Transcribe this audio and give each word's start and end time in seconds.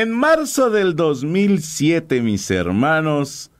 En 0.00 0.12
marzo 0.12 0.70
del 0.70 0.96
2007, 0.96 2.22
mis 2.22 2.50
hermanos, 2.50 3.50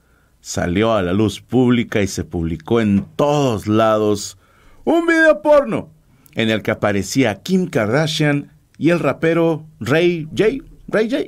salió 0.40 0.94
a 0.94 1.02
la 1.02 1.12
luz 1.12 1.42
pública 1.42 2.00
y 2.00 2.06
se 2.06 2.24
publicó 2.24 2.80
en 2.80 3.04
todos 3.14 3.66
lados 3.66 4.38
un 4.84 5.06
video 5.06 5.42
porno 5.42 5.90
en 6.34 6.48
el 6.48 6.62
que 6.62 6.70
aparecía 6.70 7.42
Kim 7.42 7.66
Kardashian 7.66 8.52
y 8.78 8.88
el 8.88 9.00
rapero 9.00 9.66
Ray 9.80 10.28
J. 10.30 10.64
Ray 10.88 11.10
J. 11.10 11.24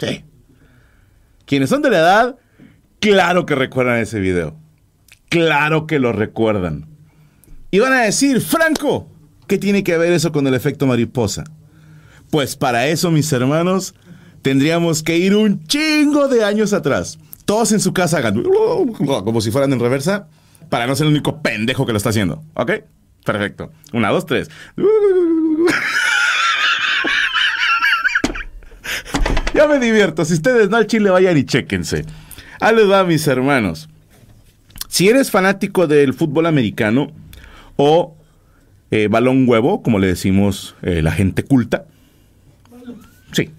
Sí. 0.00 0.24
Quienes 1.44 1.70
son 1.70 1.80
de 1.82 1.90
la 1.90 1.98
edad, 1.98 2.36
claro 2.98 3.46
que 3.46 3.54
recuerdan 3.54 4.00
ese 4.00 4.18
video. 4.18 4.56
Claro 5.28 5.86
que 5.86 6.00
lo 6.00 6.12
recuerdan. 6.12 6.88
Y 7.70 7.78
van 7.78 7.92
a 7.92 8.02
decir, 8.02 8.40
Franco, 8.40 9.08
¿qué 9.46 9.58
tiene 9.58 9.84
que 9.84 9.96
ver 9.96 10.12
eso 10.12 10.32
con 10.32 10.44
el 10.48 10.54
efecto 10.54 10.88
mariposa? 10.88 11.44
Pues 12.32 12.56
para 12.56 12.88
eso, 12.88 13.12
mis 13.12 13.32
hermanos, 13.32 13.94
tendríamos 14.46 15.02
que 15.02 15.18
ir 15.18 15.34
un 15.34 15.66
chingo 15.66 16.28
de 16.28 16.44
años 16.44 16.72
atrás. 16.72 17.18
Todos 17.46 17.72
en 17.72 17.80
su 17.80 17.92
casa 17.92 18.18
hagan 18.18 18.44
como 18.44 19.40
si 19.40 19.50
fueran 19.50 19.72
en 19.72 19.80
reversa 19.80 20.28
para 20.68 20.86
no 20.86 20.94
ser 20.94 21.08
el 21.08 21.14
único 21.14 21.42
pendejo 21.42 21.84
que 21.84 21.90
lo 21.90 21.98
está 21.98 22.10
haciendo. 22.10 22.44
¿Ok? 22.54 22.70
Perfecto. 23.24 23.72
Una, 23.92 24.10
dos, 24.10 24.24
tres. 24.24 24.48
ya 29.52 29.66
me 29.66 29.80
divierto. 29.80 30.24
Si 30.24 30.34
ustedes 30.34 30.70
no 30.70 30.76
al 30.76 30.86
chile, 30.86 31.10
vayan 31.10 31.36
y 31.36 31.44
chéquense. 31.44 32.04
Ahí 32.60 32.76
les 32.76 32.88
va, 32.88 33.02
mis 33.02 33.26
hermanos. 33.26 33.88
Si 34.88 35.08
eres 35.08 35.32
fanático 35.32 35.88
del 35.88 36.14
fútbol 36.14 36.46
americano 36.46 37.10
o 37.74 38.16
eh, 38.92 39.08
balón 39.10 39.48
huevo, 39.48 39.82
como 39.82 39.98
le 39.98 40.06
decimos 40.06 40.76
eh, 40.82 41.02
la 41.02 41.10
gente 41.10 41.42
culta. 41.42 41.86
Sí, 43.32 43.50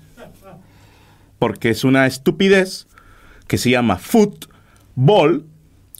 porque 1.40 1.70
es 1.70 1.84
una 1.84 2.06
estupidez 2.06 2.88
que 3.48 3.58
se 3.58 3.70
llama 3.70 3.98
football, 3.98 5.46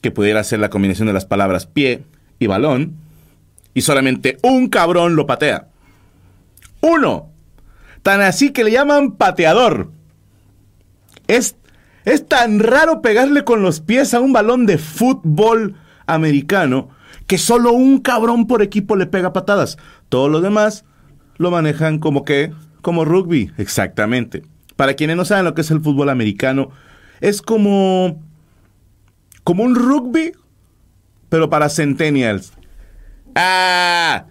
que 0.02 0.12
pudiera 0.12 0.44
ser 0.44 0.60
la 0.60 0.70
combinación 0.70 1.08
de 1.08 1.14
las 1.14 1.26
palabras 1.26 1.66
pie 1.66 2.04
y 2.40 2.48
balón, 2.48 2.96
y 3.74 3.82
solamente 3.82 4.38
un 4.42 4.70
cabrón 4.70 5.16
lo 5.16 5.26
patea. 5.26 5.68
Uno. 6.82 7.30
Tan 8.04 8.22
así 8.22 8.52
que 8.52 8.64
le 8.64 8.72
llaman 8.72 9.14
pateador. 9.14 9.92
Es, 11.28 11.56
es 12.06 12.28
tan 12.28 12.60
raro 12.60 13.02
pegarle 13.02 13.44
con 13.44 13.62
los 13.62 13.82
pies 13.82 14.14
a 14.14 14.20
un 14.20 14.34
balón 14.34 14.66
de 14.66 14.78
fútbol 14.78 15.76
americano 16.06 16.90
que 17.28 17.38
solo 17.38 17.74
un 17.74 18.00
cabrón 18.00 18.48
por 18.48 18.62
equipo 18.62 18.96
le 18.96 19.06
pega 19.06 19.34
patadas. 19.34 19.78
Todos 20.10 20.32
los 20.32 20.42
demás 20.42 20.86
lo 21.38 21.52
manejan 21.52 22.00
como 22.00 22.24
que, 22.24 22.52
como 22.82 23.06
rugby, 23.06 23.52
exactamente. 23.58 24.44
Para 24.78 24.94
quienes 24.94 25.18
no 25.18 25.26
saben 25.26 25.44
lo 25.44 25.54
que 25.54 25.62
es 25.62 25.72
el 25.72 25.82
fútbol 25.82 26.10
americano, 26.10 26.70
es 27.20 27.42
como. 27.42 28.24
como 29.44 29.64
un 29.64 29.76
rugby, 29.76 30.32
pero 31.28 31.50
para 31.50 31.68
centennials. 31.68 32.54
¡Ah! 33.36 34.28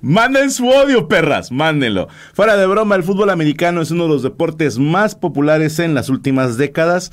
Manden 0.00 0.50
su 0.52 0.68
odio, 0.68 1.08
perras, 1.08 1.50
mándenlo. 1.50 2.08
Fuera 2.32 2.56
de 2.56 2.66
broma, 2.66 2.94
el 2.94 3.02
fútbol 3.02 3.30
americano 3.30 3.80
es 3.80 3.90
uno 3.90 4.04
de 4.04 4.10
los 4.10 4.22
deportes 4.22 4.78
más 4.78 5.16
populares 5.16 5.80
en 5.80 5.94
las 5.94 6.08
últimas 6.08 6.56
décadas. 6.56 7.10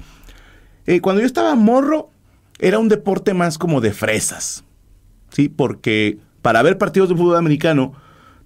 Eh, 0.86 1.02
cuando 1.02 1.22
yo 1.22 1.26
estaba 1.26 1.56
morro, 1.56 2.12
era 2.60 2.78
un 2.78 2.90
deporte 2.90 3.34
más 3.34 3.58
como 3.58 3.82
de 3.82 3.92
fresas. 3.92 4.66
¿Sí? 5.30 5.50
Porque 5.50 6.20
para 6.44 6.62
ver 6.62 6.78
partidos 6.78 7.10
de 7.10 7.16
fútbol 7.16 7.38
americano 7.38 7.94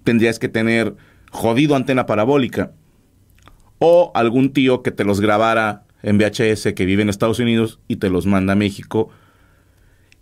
tendrías 0.04 0.38
que 0.38 0.48
tener 0.48 0.96
jodido 1.30 1.76
antena 1.76 2.06
parabólica 2.06 2.72
o 3.80 4.12
algún 4.14 4.52
tío 4.52 4.82
que 4.82 4.92
te 4.92 5.04
los 5.04 5.20
grabara 5.20 5.84
en 6.02 6.18
VHS 6.18 6.72
que 6.74 6.84
vive 6.84 7.02
en 7.02 7.08
Estados 7.08 7.40
Unidos 7.40 7.80
y 7.88 7.96
te 7.96 8.10
los 8.10 8.26
manda 8.26 8.52
a 8.52 8.56
México. 8.56 9.10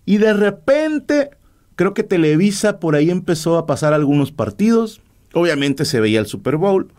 Y 0.06 0.16
de 0.16 0.32
repente, 0.32 1.30
creo 1.76 1.92
que 1.92 2.04
Televisa 2.04 2.80
por 2.80 2.94
ahí 2.94 3.10
empezó 3.10 3.58
a 3.58 3.66
pasar 3.66 3.92
algunos 3.92 4.32
partidos. 4.32 5.02
Obviamente 5.34 5.84
se 5.84 6.00
veía 6.00 6.20
el 6.20 6.26
Super 6.26 6.56
Bowl, 6.56 6.92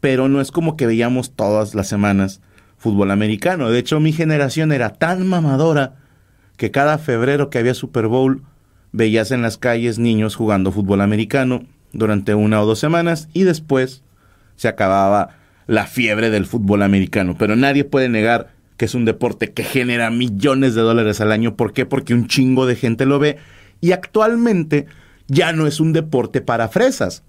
pero 0.00 0.28
no 0.28 0.40
es 0.40 0.50
como 0.50 0.76
que 0.76 0.86
veíamos 0.86 1.36
todas 1.36 1.74
las 1.74 1.88
semanas 1.88 2.40
fútbol 2.78 3.10
americano. 3.10 3.70
De 3.70 3.78
hecho, 3.78 4.00
mi 4.00 4.12
generación 4.12 4.72
era 4.72 4.94
tan 4.94 5.28
mamadora 5.28 5.96
que 6.56 6.70
cada 6.70 6.96
febrero 6.96 7.50
que 7.50 7.58
había 7.58 7.74
Super 7.74 8.06
Bowl 8.06 8.42
veías 8.92 9.30
en 9.30 9.42
las 9.42 9.58
calles 9.58 9.98
niños 9.98 10.36
jugando 10.36 10.72
fútbol 10.72 11.02
americano 11.02 11.62
durante 11.92 12.34
una 12.34 12.62
o 12.62 12.66
dos 12.66 12.78
semanas 12.78 13.28
y 13.34 13.44
después 13.44 14.02
se 14.56 14.68
acababa 14.68 15.39
la 15.70 15.86
fiebre 15.86 16.30
del 16.30 16.46
fútbol 16.46 16.82
americano, 16.82 17.36
pero 17.38 17.54
nadie 17.54 17.84
puede 17.84 18.08
negar 18.08 18.48
que 18.76 18.86
es 18.86 18.94
un 18.96 19.04
deporte 19.04 19.52
que 19.52 19.62
genera 19.62 20.10
millones 20.10 20.74
de 20.74 20.80
dólares 20.80 21.20
al 21.20 21.30
año. 21.30 21.54
¿Por 21.54 21.72
qué? 21.72 21.86
Porque 21.86 22.12
un 22.12 22.26
chingo 22.26 22.66
de 22.66 22.74
gente 22.74 23.06
lo 23.06 23.20
ve 23.20 23.36
y 23.80 23.92
actualmente 23.92 24.86
ya 25.28 25.52
no 25.52 25.68
es 25.68 25.78
un 25.78 25.92
deporte 25.92 26.40
para 26.40 26.66
fresas. 26.66 27.22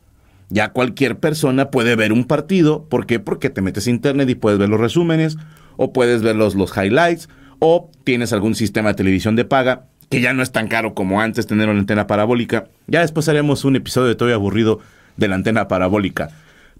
Ya 0.49 0.69
cualquier 0.69 1.19
persona 1.19 1.69
puede 1.69 1.95
ver 1.95 2.11
un 2.11 2.23
partido. 2.23 2.83
¿Por 2.85 3.05
qué? 3.05 3.19
Porque 3.19 3.51
te 3.51 3.61
metes 3.61 3.85
a 3.85 3.91
internet 3.91 4.27
y 4.27 4.33
puedes 4.33 4.57
ver 4.57 4.69
los 4.69 4.79
resúmenes, 4.79 5.37
o 5.77 5.93
puedes 5.93 6.23
ver 6.23 6.35
los, 6.35 6.55
los 6.55 6.75
highlights, 6.75 7.29
o 7.59 7.91
tienes 8.03 8.33
algún 8.33 8.55
sistema 8.55 8.89
de 8.89 8.95
televisión 8.95 9.35
de 9.35 9.45
paga, 9.45 9.85
que 10.09 10.19
ya 10.19 10.33
no 10.33 10.41
es 10.41 10.51
tan 10.51 10.67
caro 10.67 10.95
como 10.95 11.21
antes 11.21 11.45
tener 11.45 11.69
una 11.69 11.81
antena 11.81 12.07
parabólica. 12.07 12.69
Ya 12.87 13.01
después 13.01 13.29
haremos 13.29 13.65
un 13.65 13.75
episodio 13.75 14.07
de 14.07 14.15
todo 14.15 14.33
aburrido 14.33 14.79
de 15.15 15.27
la 15.27 15.35
antena 15.35 15.67
parabólica. 15.67 16.29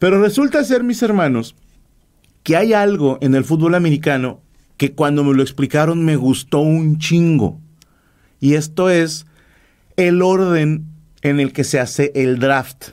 Pero 0.02 0.20
resulta 0.20 0.64
ser, 0.64 0.84
mis 0.84 1.04
hermanos, 1.04 1.56
que 2.44 2.56
hay 2.56 2.74
algo 2.74 3.18
en 3.22 3.36
el 3.36 3.44
fútbol 3.44 3.76
americano 3.76 4.42
que 4.78 4.94
cuando 4.94 5.24
me 5.24 5.36
lo 5.36 5.44
explicaron 5.44 6.04
me 6.04 6.16
gustó 6.16 6.60
un 6.60 6.98
chingo. 6.98 7.60
Y 8.40 8.56
esto 8.56 8.90
es 8.90 9.28
el 9.96 10.22
orden 10.22 10.86
en 11.22 11.40
el 11.40 11.54
que 11.54 11.64
se 11.64 11.80
hace 11.80 12.12
el 12.16 12.40
draft. 12.40 12.90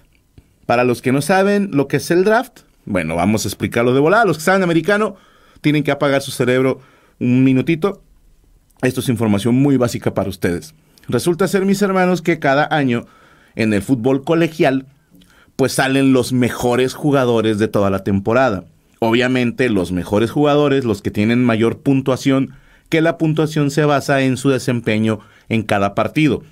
Para 0.66 0.84
los 0.84 1.00
que 1.00 1.12
no 1.12 1.22
saben 1.22 1.70
lo 1.72 1.88
que 1.88 1.96
es 1.96 2.10
el 2.10 2.24
draft, 2.24 2.60
bueno, 2.84 3.16
vamos 3.16 3.44
a 3.44 3.48
explicarlo 3.48 3.94
de 3.94 4.00
volada. 4.00 4.24
Los 4.24 4.38
que 4.38 4.44
saben 4.44 4.62
americano 4.62 5.16
tienen 5.60 5.82
que 5.82 5.90
apagar 5.90 6.22
su 6.22 6.30
cerebro 6.30 6.80
un 7.18 7.44
minutito. 7.44 8.02
Esto 8.82 9.00
es 9.00 9.08
información 9.08 9.54
muy 9.54 9.76
básica 9.76 10.14
para 10.14 10.28
ustedes. 10.28 10.74
Resulta 11.08 11.48
ser, 11.48 11.64
mis 11.64 11.82
hermanos, 11.82 12.22
que 12.22 12.38
cada 12.38 12.68
año 12.70 13.06
en 13.56 13.72
el 13.72 13.82
fútbol 13.82 14.24
colegial 14.24 14.86
pues 15.56 15.72
salen 15.72 16.12
los 16.12 16.32
mejores 16.32 16.94
jugadores 16.94 17.58
de 17.58 17.66
toda 17.66 17.90
la 17.90 18.04
temporada. 18.04 18.64
Obviamente 19.00 19.68
los 19.68 19.92
mejores 19.92 20.30
jugadores, 20.30 20.84
los 20.84 21.02
que 21.02 21.10
tienen 21.10 21.44
mayor 21.44 21.78
puntuación, 21.80 22.54
que 22.88 23.00
la 23.00 23.18
puntuación 23.18 23.70
se 23.70 23.84
basa 23.84 24.22
en 24.22 24.36
su 24.36 24.50
desempeño 24.50 25.20
en 25.48 25.62
cada 25.62 25.94
partido. 25.94 26.42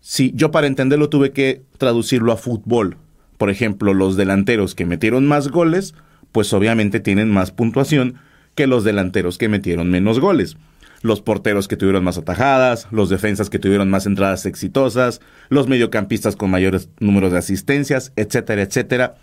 si 0.00 0.32
yo 0.36 0.52
para 0.52 0.68
entenderlo 0.68 1.08
tuve 1.08 1.32
que 1.32 1.62
traducirlo 1.78 2.30
a 2.30 2.36
fútbol. 2.36 2.96
Por 3.38 3.50
ejemplo, 3.50 3.92
los 3.92 4.16
delanteros 4.16 4.76
que 4.76 4.86
metieron 4.86 5.26
más 5.26 5.48
goles, 5.48 5.94
pues 6.30 6.52
obviamente 6.52 7.00
tienen 7.00 7.30
más 7.30 7.50
puntuación 7.50 8.14
que 8.54 8.68
los 8.68 8.84
delanteros 8.84 9.36
que 9.36 9.48
metieron 9.48 9.90
menos 9.90 10.20
goles. 10.20 10.56
Los 11.02 11.20
porteros 11.20 11.66
que 11.66 11.76
tuvieron 11.76 12.04
más 12.04 12.18
atajadas, 12.18 12.86
los 12.90 13.10
defensas 13.10 13.50
que 13.50 13.58
tuvieron 13.58 13.90
más 13.90 14.06
entradas 14.06 14.46
exitosas, 14.46 15.20
los 15.48 15.66
mediocampistas 15.66 16.36
con 16.36 16.50
mayores 16.50 16.88
números 17.00 17.32
de 17.32 17.38
asistencias, 17.38 18.12
etcétera, 18.16 18.62
etcétera. 18.62 19.16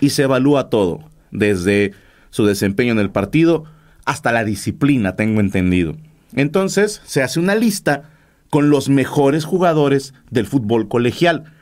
Y 0.00 0.10
se 0.10 0.24
evalúa 0.24 0.70
todo, 0.70 1.04
desde 1.30 1.92
su 2.30 2.46
desempeño 2.46 2.92
en 2.92 2.98
el 2.98 3.10
partido 3.10 3.64
hasta 4.04 4.32
la 4.32 4.44
disciplina, 4.44 5.16
tengo 5.16 5.40
entendido. 5.40 5.96
Entonces 6.34 7.02
se 7.04 7.22
hace 7.22 7.40
una 7.40 7.54
lista 7.54 8.10
con 8.50 8.70
los 8.70 8.88
mejores 8.88 9.44
jugadores 9.44 10.14
del 10.30 10.46
fútbol 10.46 10.88
colegial. 10.88 11.52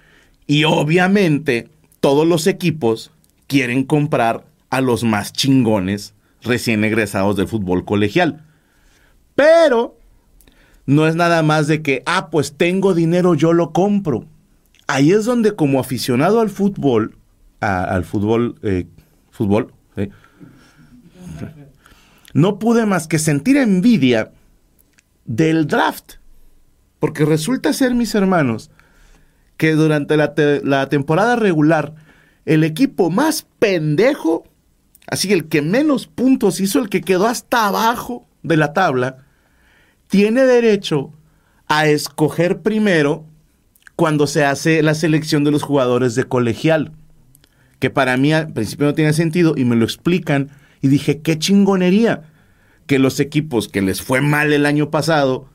Y 0.46 0.64
obviamente 0.64 1.68
todos 2.00 2.26
los 2.26 2.46
equipos 2.46 3.10
quieren 3.46 3.84
comprar 3.84 4.44
a 4.70 4.80
los 4.80 5.04
más 5.04 5.32
chingones 5.32 6.14
recién 6.42 6.84
egresados 6.84 7.36
del 7.36 7.48
fútbol 7.48 7.84
colegial. 7.84 8.44
Pero 9.34 9.98
no 10.86 11.06
es 11.06 11.14
nada 11.16 11.42
más 11.42 11.66
de 11.66 11.82
que, 11.82 12.02
ah, 12.06 12.30
pues 12.30 12.54
tengo 12.56 12.94
dinero, 12.94 13.34
yo 13.34 13.52
lo 13.52 13.72
compro. 13.72 14.24
Ahí 14.86 15.12
es 15.12 15.26
donde 15.26 15.54
como 15.54 15.80
aficionado 15.80 16.40
al 16.40 16.48
fútbol, 16.48 17.16
al 17.60 18.04
fútbol, 18.04 18.54
eh, 18.62 18.86
fútbol, 19.38 19.72
no 22.34 22.58
pude 22.58 22.86
más 22.86 23.06
que 23.06 23.18
sentir 23.20 23.56
envidia 23.56 24.32
del 25.24 25.66
draft. 25.66 26.14
Porque 26.98 27.24
resulta 27.24 27.72
ser, 27.72 27.94
mis 27.94 28.14
hermanos, 28.16 28.70
que 29.56 29.72
durante 29.74 30.16
la, 30.16 30.34
la 30.64 30.88
temporada 30.88 31.36
regular, 31.36 31.94
el 32.44 32.64
equipo 32.64 33.10
más 33.10 33.46
pendejo, 33.60 34.44
así 35.06 35.32
el 35.32 35.48
que 35.48 35.62
menos 35.62 36.08
puntos 36.08 36.60
hizo, 36.60 36.80
el 36.80 36.88
que 36.88 37.02
quedó 37.02 37.28
hasta 37.28 37.68
abajo 37.68 38.26
de 38.42 38.56
la 38.56 38.72
tabla, 38.72 39.18
tiene 40.08 40.44
derecho 40.44 41.12
a 41.68 41.86
escoger 41.86 42.62
primero 42.62 43.24
cuando 43.94 44.26
se 44.26 44.44
hace 44.44 44.82
la 44.82 44.94
selección 44.94 45.44
de 45.44 45.52
los 45.52 45.62
jugadores 45.62 46.16
de 46.16 46.24
colegial. 46.24 46.92
Que 47.78 47.90
para 47.90 48.16
mí 48.16 48.32
al 48.32 48.52
principio 48.52 48.86
no 48.86 48.94
tiene 48.94 49.12
sentido 49.12 49.54
y 49.56 49.64
me 49.64 49.76
lo 49.76 49.84
explican 49.84 50.50
y 50.80 50.88
dije, 50.88 51.20
qué 51.20 51.38
chingonería 51.38 52.22
que 52.86 52.98
los 52.98 53.20
equipos 53.20 53.68
que 53.68 53.82
les 53.82 54.02
fue 54.02 54.20
mal 54.20 54.52
el 54.52 54.66
año 54.66 54.90
pasado 54.90 55.46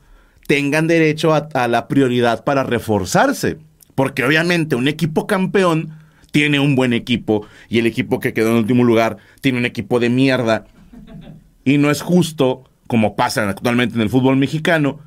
tengan 0.46 0.86
derecho 0.86 1.34
a, 1.34 1.68
la 1.68 1.88
prioridad 1.88 2.44
para 2.44 2.62
reforzarse. 2.62 3.58
Porque 3.94 4.24
obviamente 4.24 4.76
un 4.76 4.88
equipo 4.88 5.26
campeón 5.26 5.90
tiene 6.30 6.60
un 6.60 6.74
buen 6.76 6.92
equipo 6.92 7.46
y 7.68 7.78
el 7.78 7.86
equipo 7.86 8.20
que 8.20 8.32
quedó 8.32 8.50
en 8.50 8.56
último 8.56 8.84
lugar 8.84 9.18
tiene 9.40 9.58
un 9.58 9.66
equipo 9.66 10.00
de 10.00 10.10
mierda. 10.10 10.66
Y 11.64 11.78
no 11.78 11.90
es 11.90 12.02
justo, 12.02 12.64
como 12.86 13.16
pasa 13.16 13.48
actualmente 13.48 13.96
en 13.96 14.02
el 14.02 14.10
fútbol 14.10 14.36
mexicano, 14.36 15.00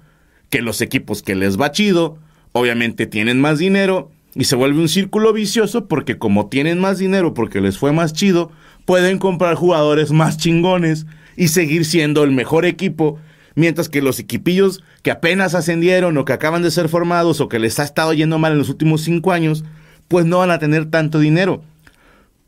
que 0.49 0.61
los 0.61 0.81
equipos 0.81 1.21
que 1.21 1.35
les 1.35 1.59
va 1.59 1.71
chido, 1.71 2.17
obviamente 2.51 3.05
tienen 3.05 3.39
más 3.39 3.59
dinero 3.59 4.11
y 4.37 4.43
se 4.43 4.55
vuelve 4.55 4.79
un 4.79 4.87
círculo 4.87 5.33
vicioso 5.33 5.87
porque 5.87 6.19
como 6.19 6.47
tienen 6.47 6.79
más 6.79 6.99
dinero 6.99 7.33
porque 7.33 7.59
les 7.59 7.79
fue 7.79 7.91
más 7.91 8.13
chido, 8.13 8.51
pueden 8.85 9.17
comprar 9.17 9.55
jugadores 9.55 10.11
más 10.11 10.37
chingones 10.37 11.07
y 11.35 11.47
seguir 11.47 11.85
siendo 11.85 12.23
el 12.23 12.29
mejor 12.31 12.65
equipo, 12.65 13.17
mientras 13.55 13.89
que 13.89 14.03
los 14.03 14.19
equipillos 14.19 14.83
que 15.01 15.09
apenas 15.09 15.55
ascendieron 15.55 16.15
o 16.17 16.25
que 16.25 16.33
acaban 16.33 16.61
de 16.61 16.69
ser 16.69 16.87
formados 16.87 17.41
o 17.41 17.49
que 17.49 17.57
les 17.57 17.79
ha 17.79 17.83
estado 17.83 18.13
yendo 18.13 18.37
mal 18.37 18.51
en 18.51 18.59
los 18.59 18.69
últimos 18.69 19.01
cinco 19.01 19.31
años, 19.31 19.63
pues 20.07 20.27
no 20.27 20.37
van 20.37 20.51
a 20.51 20.59
tener 20.59 20.85
tanto 20.85 21.17
dinero. 21.17 21.63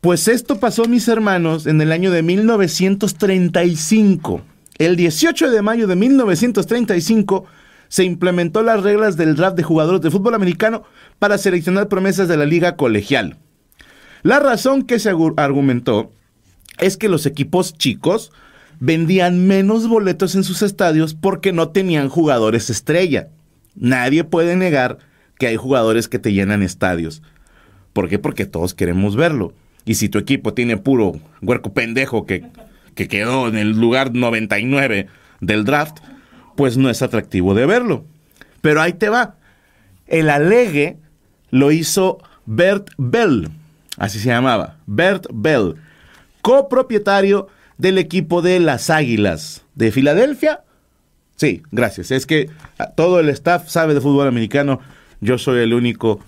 Pues 0.00 0.28
esto 0.28 0.60
pasó, 0.60 0.84
mis 0.84 1.08
hermanos, 1.08 1.66
en 1.66 1.80
el 1.80 1.90
año 1.90 2.12
de 2.12 2.22
1935. 2.22 4.42
El 4.78 4.94
18 4.96 5.50
de 5.50 5.60
mayo 5.60 5.88
de 5.88 5.96
1935 5.96 7.46
se 7.90 8.04
implementó 8.04 8.62
las 8.62 8.82
reglas 8.84 9.16
del 9.16 9.34
draft 9.34 9.56
de 9.56 9.64
jugadores 9.64 10.00
de 10.00 10.12
fútbol 10.12 10.34
americano 10.34 10.84
para 11.18 11.36
seleccionar 11.38 11.88
promesas 11.88 12.28
de 12.28 12.36
la 12.36 12.46
liga 12.46 12.76
colegial. 12.76 13.36
La 14.22 14.38
razón 14.38 14.84
que 14.84 15.00
se 15.00 15.10
argumentó 15.36 16.12
es 16.78 16.96
que 16.96 17.08
los 17.08 17.26
equipos 17.26 17.76
chicos 17.76 18.30
vendían 18.78 19.46
menos 19.48 19.88
boletos 19.88 20.36
en 20.36 20.44
sus 20.44 20.62
estadios 20.62 21.14
porque 21.14 21.52
no 21.52 21.70
tenían 21.70 22.08
jugadores 22.08 22.70
estrella. 22.70 23.28
Nadie 23.74 24.22
puede 24.22 24.54
negar 24.54 24.98
que 25.36 25.48
hay 25.48 25.56
jugadores 25.56 26.06
que 26.06 26.20
te 26.20 26.32
llenan 26.32 26.62
estadios. 26.62 27.22
¿Por 27.92 28.08
qué? 28.08 28.20
Porque 28.20 28.46
todos 28.46 28.72
queremos 28.72 29.16
verlo. 29.16 29.52
Y 29.84 29.94
si 29.96 30.08
tu 30.08 30.18
equipo 30.18 30.54
tiene 30.54 30.76
puro 30.76 31.18
huerco 31.42 31.72
pendejo 31.72 32.24
que, 32.24 32.46
que 32.94 33.08
quedó 33.08 33.48
en 33.48 33.56
el 33.56 33.72
lugar 33.72 34.14
99 34.14 35.08
del 35.40 35.64
draft, 35.64 35.98
pues 36.60 36.76
no 36.76 36.90
es 36.90 37.00
atractivo 37.00 37.54
de 37.54 37.64
verlo. 37.64 38.04
Pero 38.60 38.82
ahí 38.82 38.92
te 38.92 39.08
va. 39.08 39.36
El 40.06 40.28
alegue 40.28 40.98
lo 41.50 41.72
hizo 41.72 42.18
Bert 42.44 42.90
Bell, 42.98 43.48
así 43.96 44.18
se 44.18 44.28
llamaba, 44.28 44.76
Bert 44.84 45.24
Bell, 45.32 45.76
copropietario 46.42 47.48
del 47.78 47.96
equipo 47.96 48.42
de 48.42 48.60
las 48.60 48.90
Águilas 48.90 49.64
de 49.74 49.90
Filadelfia. 49.90 50.60
Sí, 51.36 51.62
gracias. 51.70 52.10
Es 52.10 52.26
que 52.26 52.50
todo 52.94 53.20
el 53.20 53.30
staff 53.30 53.70
sabe 53.70 53.94
de 53.94 54.02
fútbol 54.02 54.28
americano. 54.28 54.80
Yo 55.22 55.38
soy 55.38 55.60
el 55.60 55.72
único, 55.72 56.20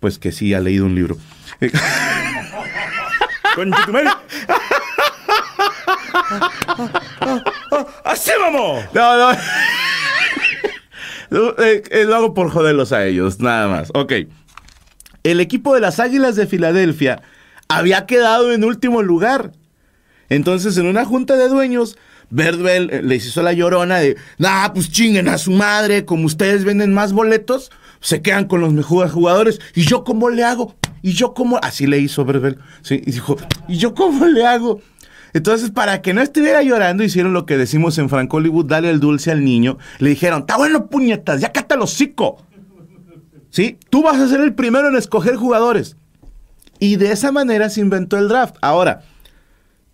pues 0.00 0.18
que 0.18 0.32
sí 0.32 0.54
ha 0.54 0.60
leído 0.60 0.86
un 0.86 0.96
libro. 0.96 1.16
¡Con 7.84 7.94
¡Así 8.04 8.30
vamos! 8.38 8.84
No, 8.94 9.32
no. 11.30 11.48
Eh, 11.62 11.82
eh, 11.90 12.04
lo 12.04 12.16
hago 12.16 12.34
por 12.34 12.50
joderlos 12.50 12.92
a 12.92 13.04
ellos, 13.06 13.40
nada 13.40 13.68
más. 13.68 13.90
Ok. 13.94 14.12
El 15.22 15.40
equipo 15.40 15.74
de 15.74 15.80
las 15.80 16.00
Águilas 16.00 16.36
de 16.36 16.46
Filadelfia 16.46 17.22
había 17.68 18.06
quedado 18.06 18.52
en 18.52 18.64
último 18.64 19.02
lugar 19.02 19.52
entonces, 20.28 20.76
en 20.76 20.86
una 20.86 21.04
junta 21.04 21.36
de 21.36 21.48
dueños, 21.48 21.96
Bell 22.30 22.66
eh, 22.66 23.02
les 23.02 23.26
hizo 23.26 23.42
la 23.42 23.52
llorona 23.52 23.98
de, 23.98 24.16
nah, 24.38 24.68
pues 24.72 24.90
chinguen 24.90 25.28
a 25.28 25.38
su 25.38 25.52
madre, 25.52 26.04
como 26.04 26.26
ustedes 26.26 26.64
venden 26.64 26.92
más 26.92 27.12
boletos, 27.12 27.70
se 28.00 28.20
quedan 28.20 28.46
con 28.46 28.60
los 28.60 28.72
mejores 28.72 29.12
jugadores. 29.12 29.60
¿Y 29.74 29.82
yo 29.82 30.04
cómo 30.04 30.28
le 30.28 30.44
hago? 30.44 30.76
¿Y 31.02 31.12
yo 31.12 31.32
cómo? 31.32 31.58
Así 31.62 31.86
le 31.86 31.98
hizo 31.98 32.24
Bell. 32.24 32.58
Sí, 32.82 33.02
y 33.06 33.12
dijo, 33.12 33.36
¿y 33.68 33.78
yo 33.78 33.94
cómo 33.94 34.26
le 34.26 34.44
hago? 34.44 34.80
Entonces, 35.32 35.70
para 35.70 36.00
que 36.02 36.14
no 36.14 36.22
estuviera 36.22 36.62
llorando, 36.62 37.04
hicieron 37.04 37.32
lo 37.32 37.46
que 37.46 37.56
decimos 37.56 37.98
en 37.98 38.08
Frank 38.08 38.32
Hollywood, 38.32 38.66
dale 38.66 38.90
el 38.90 39.00
dulce 39.00 39.30
al 39.30 39.44
niño. 39.44 39.78
Le 39.98 40.10
dijeron, 40.10 40.40
está 40.40 40.56
bueno, 40.56 40.88
puñetas, 40.88 41.40
ya 41.40 41.52
cata 41.52 41.76
los 41.76 41.92
hocico. 41.92 42.44
¿Sí? 43.50 43.78
Tú 43.90 44.02
vas 44.02 44.18
a 44.18 44.28
ser 44.28 44.40
el 44.40 44.54
primero 44.54 44.88
en 44.88 44.96
escoger 44.96 45.36
jugadores. 45.36 45.96
Y 46.78 46.96
de 46.96 47.12
esa 47.12 47.32
manera 47.32 47.70
se 47.70 47.80
inventó 47.80 48.16
el 48.18 48.28
draft. 48.28 48.56
Ahora, 48.60 49.02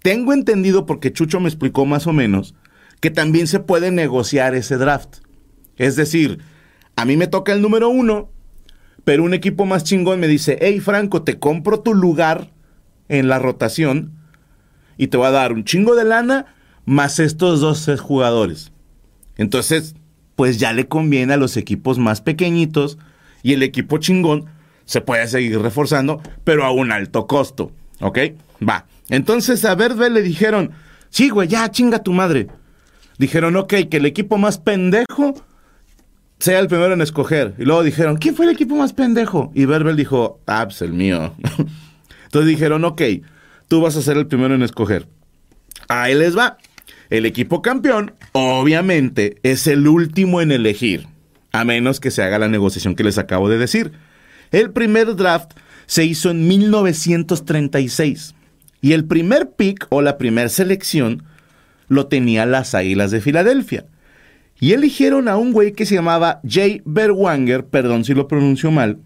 tengo 0.02 0.32
entendido, 0.32 0.86
porque 0.86 1.12
Chucho 1.12 1.40
me 1.40 1.48
explicó 1.48 1.86
más 1.86 2.06
o 2.06 2.12
menos, 2.12 2.54
que 3.00 3.10
también 3.10 3.46
se 3.46 3.60
puede 3.60 3.90
negociar 3.90 4.54
ese 4.54 4.76
draft. 4.76 5.16
Es 5.76 5.96
decir, 5.96 6.40
a 6.96 7.04
mí 7.04 7.16
me 7.16 7.26
toca 7.26 7.52
el 7.52 7.62
número 7.62 7.88
uno, 7.88 8.30
pero 9.04 9.24
un 9.24 9.34
equipo 9.34 9.66
más 9.66 9.84
chingón 9.84 10.20
me 10.20 10.28
dice, 10.28 10.58
hey 10.60 10.80
Franco, 10.80 11.22
te 11.22 11.38
compro 11.38 11.80
tu 11.80 11.94
lugar 11.94 12.50
en 13.08 13.28
la 13.28 13.38
rotación 13.38 14.12
y 14.96 15.08
te 15.08 15.16
voy 15.16 15.26
a 15.26 15.32
dar 15.32 15.52
un 15.52 15.64
chingo 15.64 15.94
de 15.94 16.04
lana 16.04 16.46
más 16.84 17.18
estos 17.18 17.60
dos 17.60 17.88
jugadores. 18.00 18.72
Entonces, 19.36 19.94
pues 20.36 20.58
ya 20.58 20.72
le 20.72 20.86
conviene 20.86 21.34
a 21.34 21.38
los 21.38 21.56
equipos 21.56 21.98
más 21.98 22.20
pequeñitos 22.20 22.98
y 23.42 23.52
el 23.52 23.62
equipo 23.62 23.98
chingón 23.98 24.46
se 24.84 25.00
puede 25.00 25.26
seguir 25.28 25.60
reforzando, 25.60 26.20
pero 26.44 26.64
a 26.64 26.70
un 26.70 26.92
alto 26.92 27.26
costo. 27.26 27.72
¿Ok? 28.00 28.18
Va. 28.66 28.86
Entonces 29.08 29.64
a 29.64 29.74
Verde 29.74 30.10
le 30.10 30.22
dijeron, 30.22 30.72
sí, 31.10 31.30
güey, 31.30 31.48
ya 31.48 31.70
chinga 31.70 32.02
tu 32.02 32.12
madre. 32.12 32.48
Dijeron, 33.18 33.56
ok, 33.56 33.74
que 33.90 33.98
el 33.98 34.06
equipo 34.06 34.38
más 34.38 34.58
pendejo 34.58 35.34
sea 36.38 36.58
el 36.58 36.68
primero 36.68 36.94
en 36.94 37.00
escoger. 37.00 37.54
Y 37.58 37.64
luego 37.64 37.82
dijeron, 37.82 38.16
¿quién 38.16 38.34
fue 38.34 38.46
el 38.46 38.52
equipo 38.52 38.74
más 38.74 38.92
pendejo? 38.92 39.52
Y 39.54 39.64
Verbel 39.66 39.96
dijo, 39.96 40.40
ah, 40.46 40.64
pues 40.64 40.82
el 40.82 40.92
mío. 40.92 41.34
Entonces 42.24 42.48
dijeron, 42.48 42.84
ok, 42.84 43.02
tú 43.68 43.80
vas 43.80 43.96
a 43.96 44.02
ser 44.02 44.16
el 44.16 44.26
primero 44.26 44.54
en 44.54 44.62
escoger. 44.62 45.06
Ahí 45.88 46.14
les 46.14 46.36
va. 46.36 46.58
El 47.10 47.26
equipo 47.26 47.62
campeón, 47.62 48.14
obviamente, 48.32 49.36
es 49.42 49.66
el 49.66 49.86
último 49.86 50.40
en 50.40 50.52
elegir, 50.52 51.06
a 51.52 51.64
menos 51.64 52.00
que 52.00 52.10
se 52.10 52.22
haga 52.22 52.38
la 52.38 52.48
negociación 52.48 52.94
que 52.94 53.04
les 53.04 53.18
acabo 53.18 53.48
de 53.48 53.58
decir. 53.58 53.92
El 54.50 54.70
primer 54.70 55.14
draft 55.16 55.52
se 55.86 56.04
hizo 56.04 56.30
en 56.30 56.48
1936. 56.48 58.34
Y 58.80 58.92
el 58.92 59.04
primer 59.06 59.52
pick 59.52 59.86
o 59.90 60.02
la 60.02 60.18
primera 60.18 60.48
selección 60.48 61.24
lo 61.88 62.06
tenía 62.06 62.46
las 62.46 62.74
Águilas 62.74 63.10
de 63.10 63.20
Filadelfia. 63.20 63.86
Y 64.60 64.72
eligieron 64.72 65.28
a 65.28 65.36
un 65.36 65.52
güey 65.52 65.72
que 65.72 65.86
se 65.86 65.94
llamaba 65.94 66.40
Jay 66.46 66.82
Berwanger, 66.84 67.66
perdón 67.66 68.04
si 68.04 68.14
lo 68.14 68.28
pronuncio 68.28 68.70
mal, 68.70 68.98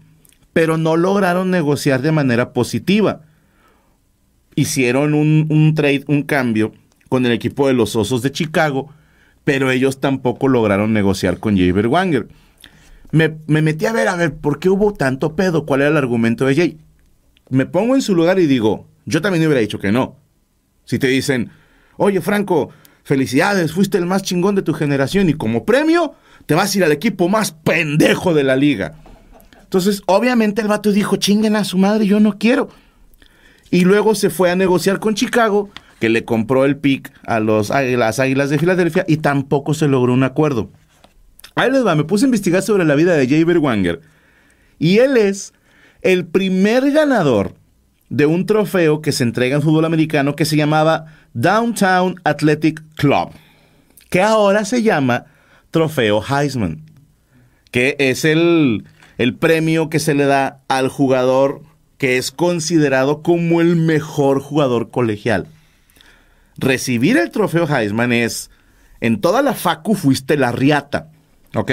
pero 0.53 0.77
no 0.77 0.97
lograron 0.97 1.51
negociar 1.51 2.01
de 2.01 2.11
manera 2.11 2.53
positiva. 2.53 3.21
Hicieron 4.59 5.13
un, 5.13 5.73
trade, 5.73 6.03
un 6.07 6.23
cambio 6.23 6.73
con 7.07 7.25
el 7.25 7.31
equipo 7.31 7.67
de 7.67 7.73
los 7.73 7.95
Osos 7.95 8.21
de 8.21 8.33
Chicago, 8.33 8.89
pero 9.45 9.71
ellos 9.71 10.01
tampoco 10.01 10.49
lograron 10.49 10.91
negociar 10.91 11.39
con 11.39 11.55
Jay 11.55 11.71
Berwanger. 11.71 12.27
Me, 13.11 13.37
me 13.47 13.61
metí 13.61 13.85
a 13.85 13.93
ver, 13.93 14.09
a 14.09 14.17
ver, 14.17 14.35
¿por 14.35 14.59
qué 14.59 14.69
hubo 14.69 14.93
tanto 14.93 15.33
pedo? 15.37 15.65
¿Cuál 15.65 15.79
era 15.79 15.91
el 15.91 15.95
argumento 15.95 16.45
de 16.45 16.55
Jay? 16.55 16.77
Me 17.49 17.67
pongo 17.67 17.95
en 17.95 18.01
su 18.01 18.13
lugar 18.13 18.37
y 18.37 18.47
digo, 18.47 18.85
yo 19.05 19.21
también 19.21 19.45
hubiera 19.45 19.61
dicho 19.61 19.79
que 19.79 19.93
no. 19.93 20.17
Si 20.83 20.99
te 20.99 21.07
dicen, 21.07 21.51
oye 21.95 22.19
Franco, 22.19 22.69
felicidades, 23.03 23.71
fuiste 23.71 23.97
el 23.97 24.07
más 24.07 24.23
chingón 24.23 24.55
de 24.55 24.61
tu 24.61 24.73
generación 24.73 25.29
y 25.29 25.35
como 25.35 25.63
premio 25.63 26.15
te 26.47 26.53
vas 26.53 26.75
a 26.75 26.77
ir 26.79 26.83
al 26.83 26.91
equipo 26.91 27.29
más 27.29 27.53
pendejo 27.53 28.33
de 28.33 28.43
la 28.43 28.57
liga. 28.57 28.95
Entonces, 29.63 30.01
obviamente 30.05 30.61
el 30.61 30.67
vato 30.67 30.91
dijo, 30.91 31.15
chinguen 31.15 31.55
a 31.55 31.63
su 31.63 31.77
madre, 31.77 32.05
yo 32.05 32.19
no 32.19 32.37
quiero. 32.37 32.67
Y 33.71 33.85
luego 33.85 34.15
se 34.15 34.29
fue 34.29 34.51
a 34.51 34.55
negociar 34.55 34.99
con 34.99 35.15
Chicago, 35.15 35.69
que 35.99 36.09
le 36.09 36.25
compró 36.25 36.65
el 36.65 36.77
pick 36.77 37.11
a 37.25 37.39
los, 37.39 37.71
a 37.71 37.81
las 37.81 38.19
Águilas 38.19 38.49
de 38.49 38.57
Filadelfia 38.57 39.05
y 39.07 39.17
tampoco 39.17 39.73
se 39.73 39.87
logró 39.87 40.13
un 40.13 40.23
acuerdo. 40.23 40.69
Ahí 41.55 41.71
les 41.71 41.85
va, 41.85 41.95
me 41.95 42.05
puse 42.05 42.25
a 42.25 42.27
investigar 42.27 42.61
sobre 42.61 42.85
la 42.85 42.95
vida 42.95 43.13
de 43.15 43.27
Jay 43.27 43.43
Berwanger 43.43 43.99
y 44.79 44.99
él 44.99 45.17
es 45.17 45.53
el 46.01 46.25
primer 46.25 46.91
ganador 46.91 47.53
de 48.09 48.25
un 48.25 48.45
trofeo 48.45 49.01
que 49.01 49.11
se 49.11 49.23
entrega 49.23 49.55
en 49.55 49.61
fútbol 49.61 49.85
americano 49.85 50.35
que 50.35 50.45
se 50.45 50.55
llamaba 50.55 51.05
Downtown 51.33 52.15
Athletic 52.23 52.81
Club, 52.95 53.31
que 54.09 54.21
ahora 54.21 54.65
se 54.65 54.81
llama 54.81 55.25
Trofeo 55.69 56.23
Heisman, 56.23 56.85
que 57.71 57.95
es 57.99 58.25
el, 58.25 58.85
el 59.17 59.35
premio 59.35 59.89
que 59.89 59.99
se 59.99 60.15
le 60.15 60.25
da 60.25 60.61
al 60.69 60.87
jugador 60.87 61.61
que 61.99 62.17
es 62.17 62.31
considerado 62.31 63.21
como 63.21 63.61
el 63.61 63.75
mejor 63.75 64.39
jugador 64.39 64.89
colegial. 64.89 65.45
Recibir 66.57 67.17
el 67.17 67.29
trofeo 67.29 67.67
Heisman 67.67 68.13
es, 68.13 68.49
en 69.01 69.21
toda 69.21 69.41
la 69.41 69.53
facu 69.53 69.93
fuiste 69.93 70.37
la 70.37 70.51
riata, 70.51 71.11
¿ok? 71.53 71.71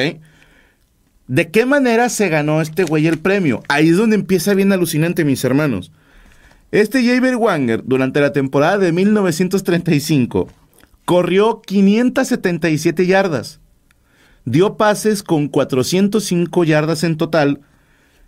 ¿De 1.29 1.51
qué 1.51 1.65
manera 1.65 2.09
se 2.09 2.29
ganó 2.29 2.61
este 2.61 2.85
güey 2.85 3.07
el 3.07 3.19
premio? 3.19 3.63
Ahí 3.69 3.89
es 3.89 3.97
donde 3.97 4.17
empieza 4.17 4.53
bien 4.55 4.73
alucinante, 4.73 5.25
mis 5.25 5.43
hermanos. 5.45 5.93
Este 6.73 7.05
Jaber 7.05 7.37
Wanger, 7.37 7.83
durante 7.85 8.21
la 8.21 8.33
temporada 8.33 8.79
de 8.79 8.93
1935, 8.93 10.49
corrió 11.05 11.63
577 11.65 13.07
yardas, 13.07 13.61
dio 14.45 14.77
pases 14.77 15.23
con 15.23 15.47
405 15.47 16.65
yardas 16.65 17.05
en 17.05 17.17
total, 17.17 17.61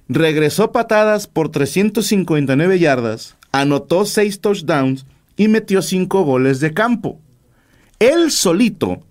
regresó 0.09 0.73
patadas 0.73 1.27
por 1.27 1.51
359 1.51 2.79
yardas, 2.79 3.37
anotó 3.53 4.05
6 4.05 4.41
touchdowns 4.41 5.07
y 5.37 5.49
metió 5.49 5.83
5 5.83 6.23
goles 6.23 6.61
de 6.61 6.73
campo. 6.73 7.21
Él 7.99 8.31
solito 8.31 9.03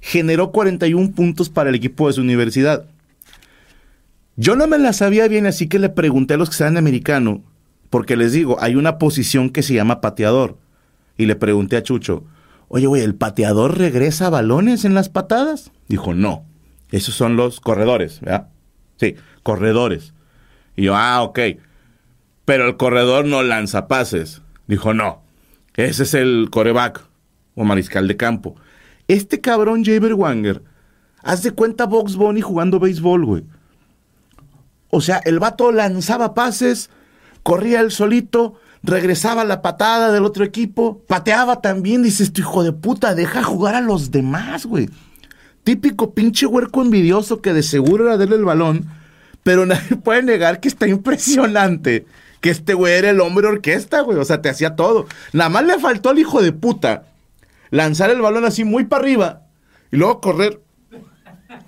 generó 0.00 0.52
41 0.52 1.12
puntos 1.12 1.50
para 1.50 1.70
el 1.70 1.76
equipo 1.76 2.06
de 2.06 2.14
su 2.14 2.20
universidad. 2.20 2.86
Yo 4.36 4.54
no 4.54 4.66
me 4.66 4.78
la 4.78 4.92
sabía 4.92 5.26
bien, 5.28 5.46
así 5.46 5.68
que 5.68 5.78
le 5.78 5.88
pregunté 5.88 6.34
a 6.34 6.36
los 6.36 6.50
que 6.50 6.56
saben 6.56 6.76
americano, 6.76 7.42
porque 7.90 8.16
les 8.16 8.32
digo, 8.32 8.56
hay 8.60 8.76
una 8.76 8.98
posición 8.98 9.50
que 9.50 9.62
se 9.62 9.74
llama 9.74 10.00
pateador. 10.00 10.56
Y 11.16 11.26
le 11.26 11.34
pregunté 11.34 11.76
a 11.76 11.82
Chucho, 11.82 12.22
oye, 12.68 12.86
güey, 12.86 13.02
¿el 13.02 13.16
pateador 13.16 13.76
regresa 13.76 14.30
balones 14.30 14.84
en 14.84 14.94
las 14.94 15.08
patadas? 15.08 15.72
Dijo, 15.88 16.14
no, 16.14 16.44
esos 16.92 17.14
son 17.14 17.34
los 17.36 17.58
corredores, 17.58 18.20
¿verdad? 18.20 18.48
Sí, 18.96 19.16
corredores. 19.42 20.12
Y 20.78 20.84
yo, 20.84 20.94
ah, 20.94 21.22
ok. 21.22 21.40
Pero 22.44 22.68
el 22.68 22.76
corredor 22.76 23.24
no 23.24 23.42
lanza 23.42 23.88
pases. 23.88 24.42
Dijo, 24.68 24.94
no, 24.94 25.22
ese 25.74 26.04
es 26.04 26.14
el 26.14 26.50
coreback 26.52 27.04
o 27.56 27.64
mariscal 27.64 28.06
de 28.06 28.16
campo. 28.16 28.54
Este 29.08 29.40
cabrón 29.40 29.84
Jaber 29.84 30.14
Wanger, 30.14 30.62
haz 31.24 31.42
de 31.42 31.50
cuenta 31.50 31.86
Box 31.86 32.14
Bunny 32.14 32.42
jugando 32.42 32.78
béisbol, 32.78 33.24
güey. 33.24 33.44
O 34.90 35.00
sea, 35.00 35.20
el 35.24 35.40
vato 35.40 35.72
lanzaba 35.72 36.34
pases, 36.34 36.90
corría 37.42 37.80
él 37.80 37.90
solito, 37.90 38.54
regresaba 38.84 39.42
la 39.42 39.62
patada 39.62 40.12
del 40.12 40.24
otro 40.24 40.44
equipo, 40.44 41.02
pateaba 41.08 41.60
también. 41.60 42.04
Dices, 42.04 42.28
este 42.28 42.42
hijo 42.42 42.62
de 42.62 42.72
puta, 42.72 43.16
deja 43.16 43.42
jugar 43.42 43.74
a 43.74 43.80
los 43.80 44.12
demás, 44.12 44.64
güey. 44.64 44.88
Típico 45.64 46.14
pinche 46.14 46.46
huerco 46.46 46.82
envidioso 46.82 47.42
que 47.42 47.52
de 47.52 47.64
seguro 47.64 48.04
era 48.04 48.16
darle 48.16 48.36
el 48.36 48.44
balón, 48.44 48.86
pero 49.42 49.66
nadie 49.66 49.96
puede 50.04 50.22
negar 50.22 50.60
que 50.60 50.68
está 50.68 50.86
impresionante 50.86 52.06
que 52.40 52.50
este 52.50 52.74
güey 52.74 52.94
era 52.94 53.10
el 53.10 53.20
hombre 53.20 53.48
orquesta, 53.48 54.00
güey. 54.00 54.18
O 54.18 54.24
sea, 54.24 54.40
te 54.40 54.48
hacía 54.48 54.76
todo. 54.76 55.06
Nada 55.32 55.50
más 55.50 55.64
le 55.64 55.78
faltó 55.78 56.10
al 56.10 56.18
hijo 56.18 56.42
de 56.42 56.52
puta 56.52 57.04
lanzar 57.70 58.10
el 58.10 58.20
balón 58.20 58.44
así 58.44 58.64
muy 58.64 58.84
para 58.84 59.02
arriba 59.02 59.42
y 59.90 59.96
luego 59.96 60.20
correr 60.20 60.60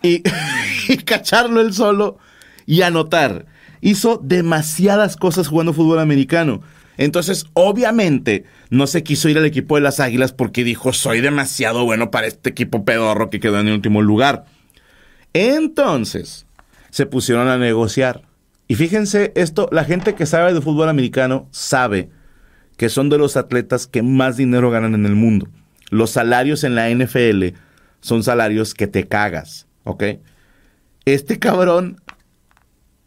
y, 0.02 0.22
y 0.88 0.96
cacharlo 0.98 1.60
él 1.60 1.72
solo 1.72 2.18
y 2.66 2.82
anotar. 2.82 3.46
Hizo 3.80 4.20
demasiadas 4.22 5.16
cosas 5.16 5.48
jugando 5.48 5.72
fútbol 5.72 6.00
americano. 6.00 6.62
Entonces, 6.98 7.46
obviamente, 7.54 8.44
no 8.68 8.86
se 8.86 9.02
quiso 9.02 9.30
ir 9.30 9.38
al 9.38 9.46
equipo 9.46 9.76
de 9.76 9.80
las 9.80 10.00
Águilas 10.00 10.32
porque 10.32 10.64
dijo, 10.64 10.92
soy 10.92 11.22
demasiado 11.22 11.84
bueno 11.86 12.10
para 12.10 12.26
este 12.26 12.50
equipo 12.50 12.84
pedorro 12.84 13.30
que 13.30 13.40
quedó 13.40 13.58
en 13.58 13.68
el 13.68 13.74
último 13.74 14.02
lugar. 14.02 14.44
Entonces, 15.32 16.44
se 16.90 17.06
pusieron 17.06 17.48
a 17.48 17.58
negociar. 17.58 18.22
Y 18.68 18.76
fíjense, 18.76 19.32
esto, 19.34 19.68
la 19.72 19.84
gente 19.84 20.14
que 20.14 20.26
sabe 20.26 20.54
de 20.54 20.60
fútbol 20.60 20.88
americano 20.88 21.48
sabe 21.50 22.10
que 22.76 22.88
son 22.88 23.08
de 23.08 23.18
los 23.18 23.36
atletas 23.36 23.86
que 23.86 24.02
más 24.02 24.36
dinero 24.36 24.70
ganan 24.70 24.94
en 24.94 25.06
el 25.06 25.14
mundo. 25.14 25.48
Los 25.90 26.10
salarios 26.10 26.64
en 26.64 26.74
la 26.74 26.88
NFL 26.88 27.56
son 28.00 28.22
salarios 28.22 28.74
que 28.74 28.86
te 28.86 29.08
cagas, 29.08 29.66
¿ok? 29.84 30.04
Este 31.04 31.38
cabrón 31.38 32.00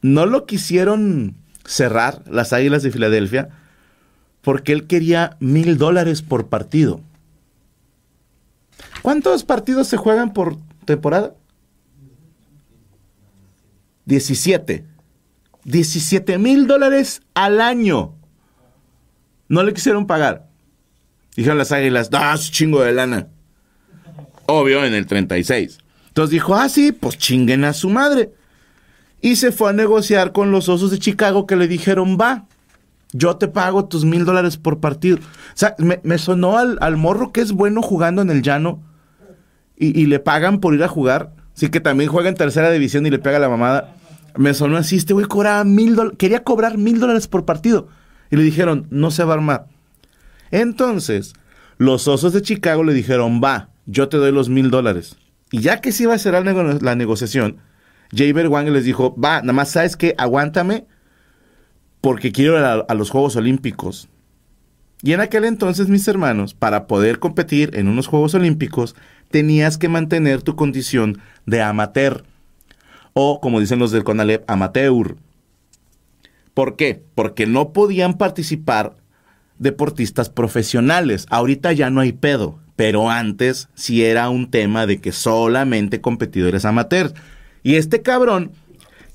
no 0.01 0.25
lo 0.25 0.45
quisieron 0.45 1.35
cerrar 1.65 2.21
las 2.29 2.53
Águilas 2.53 2.83
de 2.83 2.91
Filadelfia 2.91 3.49
porque 4.41 4.73
él 4.73 4.85
quería 4.85 5.37
mil 5.39 5.77
dólares 5.77 6.21
por 6.21 6.47
partido. 6.47 6.99
¿Cuántos 9.01 9.43
partidos 9.43 9.87
se 9.87 9.97
juegan 9.97 10.33
por 10.33 10.57
temporada? 10.85 11.33
17. 14.05 14.85
17 15.65 16.37
mil 16.37 16.67
dólares 16.67 17.21
al 17.33 17.61
año. 17.61 18.13
No 19.47 19.63
le 19.63 19.73
quisieron 19.73 20.07
pagar. 20.07 20.49
Dijeron 21.35 21.57
las 21.57 21.71
águilas, 21.71 22.09
ah, 22.13 22.33
es 22.35 22.51
chingo 22.51 22.81
de 22.81 22.93
lana. 22.93 23.27
Obvio, 24.45 24.83
en 24.85 24.93
el 24.93 25.05
36. 25.05 25.79
Entonces 26.07 26.31
dijo, 26.31 26.55
ah, 26.55 26.69
sí, 26.69 26.91
pues 26.91 27.17
chinguen 27.17 27.63
a 27.63 27.73
su 27.73 27.89
madre 27.89 28.31
y 29.23 29.37
se 29.37 29.53
fue 29.53 29.69
a 29.69 29.73
negociar 29.73 30.33
con 30.33 30.51
los 30.51 30.67
Osos 30.67 30.91
de 30.91 30.99
Chicago 30.99 31.47
que 31.47 31.55
le 31.55 31.69
dijeron, 31.69 32.17
va, 32.19 32.45
yo 33.13 33.37
te 33.37 33.47
pago 33.47 33.85
tus 33.85 34.03
mil 34.03 34.25
dólares 34.25 34.57
por 34.57 34.81
partido. 34.81 35.17
O 35.17 35.21
sea, 35.53 35.77
me, 35.77 36.17
sonó 36.17 36.57
al, 36.57 36.77
al, 36.81 36.97
morro 36.97 37.31
que 37.31 37.39
es 37.39 37.53
bueno 37.53 37.81
jugando 37.81 38.21
en 38.21 38.29
el 38.29 38.41
llano 38.41 38.83
y, 39.77 40.07
le 40.07 40.19
pagan 40.19 40.59
por 40.59 40.73
ir 40.73 40.83
a 40.83 40.89
jugar. 40.89 41.31
Sí 41.53 41.69
que 41.69 41.79
también 41.79 42.09
juega 42.09 42.29
en 42.29 42.35
tercera 42.35 42.71
división 42.71 43.05
y 43.05 43.09
le 43.09 43.19
pega 43.19 43.39
la 43.39 43.49
mamada. 43.49 43.95
Me 44.35 44.53
sonó 44.53 44.77
así, 44.77 44.95
este 44.95 45.13
güey 45.13 45.27
cobraba 45.27 45.63
mil 45.63 45.95
dólares, 45.95 46.17
quería 46.17 46.43
cobrar 46.43 46.77
mil 46.77 46.99
dólares 46.99 47.27
por 47.27 47.45
partido. 47.45 47.87
Y 48.31 48.35
le 48.35 48.43
dijeron, 48.43 48.87
no 48.89 49.11
se 49.11 49.23
va 49.23 49.33
a 49.33 49.37
armar. 49.37 49.67
Entonces, 50.49 51.33
los 51.77 52.07
Osos 52.07 52.33
de 52.33 52.41
Chicago 52.41 52.83
le 52.83 52.93
dijeron, 52.93 53.41
va, 53.43 53.69
yo 53.85 54.09
te 54.09 54.17
doy 54.17 54.31
los 54.31 54.49
mil 54.49 54.71
dólares. 54.71 55.17
Y 55.51 55.59
ya 55.59 55.81
que 55.81 55.91
se 55.91 56.03
iba 56.03 56.15
a 56.15 56.19
cerrar 56.19 56.43
la 56.45 56.95
negociación, 56.95 57.57
Jaber 58.15 58.47
Wang 58.47 58.69
les 58.69 58.85
dijo, 58.85 59.15
va, 59.19 59.41
nada 59.41 59.53
más 59.53 59.69
sabes 59.69 59.95
que 59.95 60.15
aguántame 60.17 60.85
porque 62.01 62.31
quiero 62.31 62.57
ir 62.57 62.65
a, 62.65 62.93
los 62.93 63.09
Juegos 63.09 63.35
Olímpicos. 63.35 64.09
Y 65.01 65.13
en 65.13 65.19
aquel 65.19 65.45
entonces, 65.45 65.89
mis 65.89 66.07
hermanos, 66.07 66.53
para 66.53 66.87
poder 66.87 67.19
competir 67.19 67.71
en 67.73 67.87
unos 67.87 68.07
Juegos 68.07 68.35
Olímpicos, 68.35 68.95
tenías 69.33 69.79
que 69.79 69.89
mantener 69.89 70.43
tu 70.43 70.55
condición 70.55 71.19
de 71.47 71.63
amateur. 71.63 72.23
O, 73.13 73.41
como 73.41 73.59
dicen 73.59 73.79
los 73.79 73.89
del 73.89 74.03
CONALEP, 74.03 74.47
amateur. 74.47 75.15
¿Por 76.53 76.75
qué? 76.75 77.01
Porque 77.15 77.47
no 77.47 77.73
podían 77.73 78.19
participar 78.19 78.95
deportistas 79.57 80.29
profesionales. 80.29 81.25
Ahorita 81.31 81.73
ya 81.73 81.89
no 81.89 81.99
hay 81.99 82.11
pedo, 82.11 82.59
pero 82.75 83.09
antes 83.09 83.69
sí 83.73 84.03
era 84.03 84.29
un 84.29 84.51
tema 84.51 84.85
de 84.85 85.01
que 85.01 85.11
solamente 85.11 85.99
competidores 85.99 86.63
amateurs. 86.63 87.15
Y 87.63 87.77
este 87.77 88.03
cabrón 88.03 88.51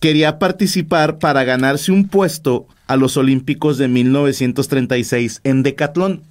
quería 0.01 0.41
participar 0.41 1.21
para 1.21 1.45
ganarse 1.45 1.93
un 1.93 2.09
puesto 2.09 2.67
a 2.89 2.97
los 2.97 3.17
Olímpicos 3.17 3.79
de 3.79 3.87
1936 3.87 5.43
en 5.45 5.63
Decatlón. 5.63 6.25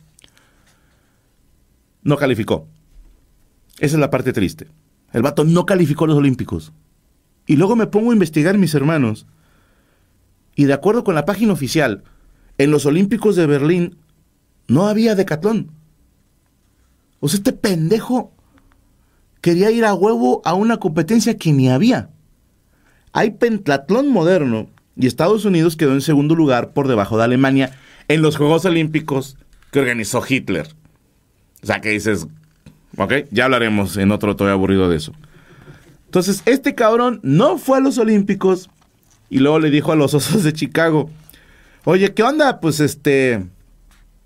No 2.03 2.17
calificó. 2.17 2.67
Esa 3.79 3.95
es 3.95 3.99
la 3.99 4.09
parte 4.09 4.33
triste. 4.33 4.67
El 5.13 5.21
vato 5.21 5.43
no 5.43 5.65
calificó 5.65 6.05
a 6.05 6.07
los 6.07 6.17
Olímpicos. 6.17 6.73
Y 7.45 7.55
luego 7.55 7.75
me 7.75 7.87
pongo 7.87 8.11
a 8.11 8.13
investigar 8.13 8.57
mis 8.57 8.73
hermanos. 8.73 9.25
Y 10.55 10.65
de 10.65 10.73
acuerdo 10.73 11.03
con 11.03 11.15
la 11.15 11.25
página 11.25 11.53
oficial, 11.53 12.03
en 12.57 12.71
los 12.71 12.85
Olímpicos 12.85 13.35
de 13.35 13.45
Berlín 13.45 13.97
no 14.67 14.87
había 14.87 15.15
decatlón. 15.15 15.71
O 17.19 17.29
sea, 17.29 17.37
este 17.37 17.53
pendejo 17.53 18.33
quería 19.41 19.71
ir 19.71 19.85
a 19.85 19.93
huevo 19.93 20.41
a 20.45 20.53
una 20.53 20.77
competencia 20.77 21.37
que 21.37 21.53
ni 21.53 21.69
había. 21.69 22.09
Hay 23.13 23.31
pentatlón 23.31 24.09
moderno 24.09 24.69
y 24.95 25.07
Estados 25.07 25.45
Unidos 25.45 25.77
quedó 25.77 25.93
en 25.93 26.01
segundo 26.01 26.35
lugar 26.35 26.73
por 26.73 26.87
debajo 26.87 27.17
de 27.17 27.23
Alemania 27.23 27.77
en 28.07 28.21
los 28.21 28.35
Juegos 28.35 28.65
Olímpicos 28.65 29.37
que 29.71 29.79
organizó 29.79 30.23
Hitler. 30.27 30.67
O 31.63 31.65
sea, 31.65 31.81
que 31.81 31.89
dices, 31.89 32.27
ok, 32.95 33.13
ya 33.31 33.45
hablaremos 33.45 33.97
en 33.97 34.11
otro 34.11 34.35
todavía 34.35 34.53
aburrido 34.53 34.89
de 34.89 34.97
eso. 34.97 35.13
Entonces, 36.05 36.41
este 36.45 36.73
cabrón 36.73 37.19
no 37.23 37.57
fue 37.57 37.77
a 37.77 37.81
los 37.81 37.97
Olímpicos 37.97 38.69
y 39.29 39.39
luego 39.39 39.59
le 39.59 39.69
dijo 39.69 39.91
a 39.91 39.95
los 39.95 40.13
Osos 40.13 40.43
de 40.43 40.53
Chicago, 40.53 41.09
oye, 41.83 42.13
¿qué 42.13 42.23
onda? 42.23 42.59
Pues 42.59 42.79
este, 42.79 43.45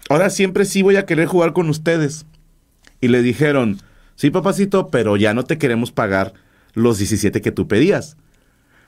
ahora 0.10 0.30
siempre 0.30 0.66
sí 0.66 0.84
voy 0.84 0.98
a 0.98 1.06
querer 1.06 1.28
jugar 1.28 1.54
con 1.54 1.70
ustedes. 1.70 2.26
Y 3.02 3.08
le 3.08 3.24
dijeron, 3.24 3.80
sí, 4.16 4.30
papacito, 4.30 4.90
pero 4.90 5.18
ya 5.18 5.34
no 5.34 5.44
te 5.44 5.58
queremos 5.58 5.92
pagar 5.92 6.34
los 6.74 7.00
17 7.00 7.42
que 7.42 7.52
tú 7.52 7.68
pedías. 7.68 8.16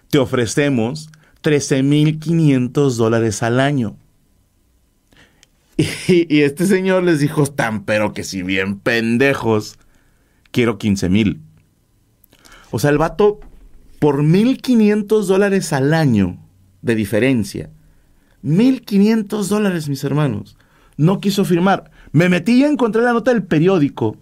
Te 0.10 0.20
ofrecemos 0.20 1.10
13.500 1.42 2.96
dólares 2.96 3.42
al 3.42 3.60
año. 3.60 3.98
Y, 6.08 6.42
este 6.42 6.66
señor 6.66 7.04
les 7.04 7.20
dijo, 7.20 7.46
tan 7.48 7.84
pero 7.84 8.14
que 8.14 8.24
si 8.24 8.44
bien 8.44 8.80
pendejos, 8.80 9.78
quiero 10.52 10.78
15 10.78 11.10
mil. 11.10 11.42
O 12.72 12.80
sea, 12.80 12.90
el 12.90 12.98
vato, 12.98 13.40
por 14.00 14.24
1.500 14.24 15.26
dólares 15.26 15.74
al 15.74 15.94
año 15.94 16.38
de 16.82 16.96
diferencia, 16.96 17.70
1.500 18.44 19.48
dólares, 19.48 19.90
mis 19.90 20.04
hermanos, 20.04 20.58
no 20.98 21.20
quiso 21.20 21.46
firmar. 21.46 21.92
Me 22.12 22.30
metí 22.30 22.62
y 22.62 22.64
encontré 22.64 23.02
la 23.02 23.14
nota 23.14 23.32
del 23.32 23.44
periódico. 23.44 24.18